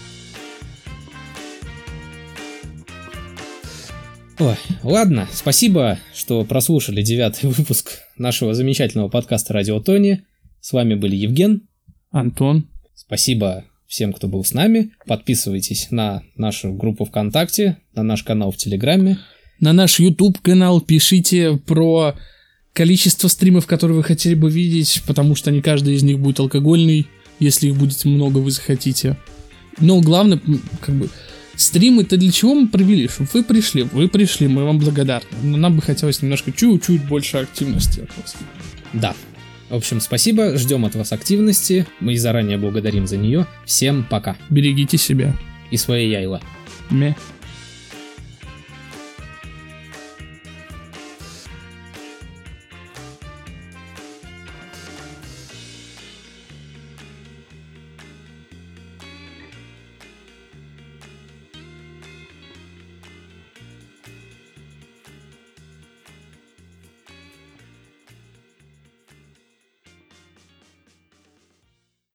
[4.39, 10.25] Ой, ладно, спасибо, что прослушали девятый выпуск нашего замечательного подкаста «Радио Тони».
[10.61, 11.67] С вами были Евген
[12.11, 12.69] Антон.
[12.93, 14.91] Спасибо всем, кто был с нами.
[15.07, 19.17] Подписывайтесь на нашу группу ВКонтакте, на наш канал в Телеграме.
[19.59, 22.13] На наш YouTube канал пишите про
[22.73, 27.07] количество стримов, которые вы хотели бы видеть, потому что не каждый из них будет алкогольный.
[27.39, 29.17] Если их будет много, вы захотите.
[29.79, 30.39] Но главное,
[30.79, 31.09] как бы,
[31.58, 33.08] стримы-то для чего мы провели?
[33.08, 35.28] Чтобы вы пришли, вы пришли, мы вам благодарны.
[35.43, 38.36] Но нам бы хотелось немножко чуть-чуть больше активности от вас.
[38.93, 39.14] Да.
[39.70, 43.45] В общем, спасибо, ждем от вас активности, мы заранее благодарим за нее.
[43.66, 44.38] Всем пока.
[44.49, 45.36] Берегите себя.
[45.72, 46.41] И свои яйла.
[46.89, 47.16] Мeh.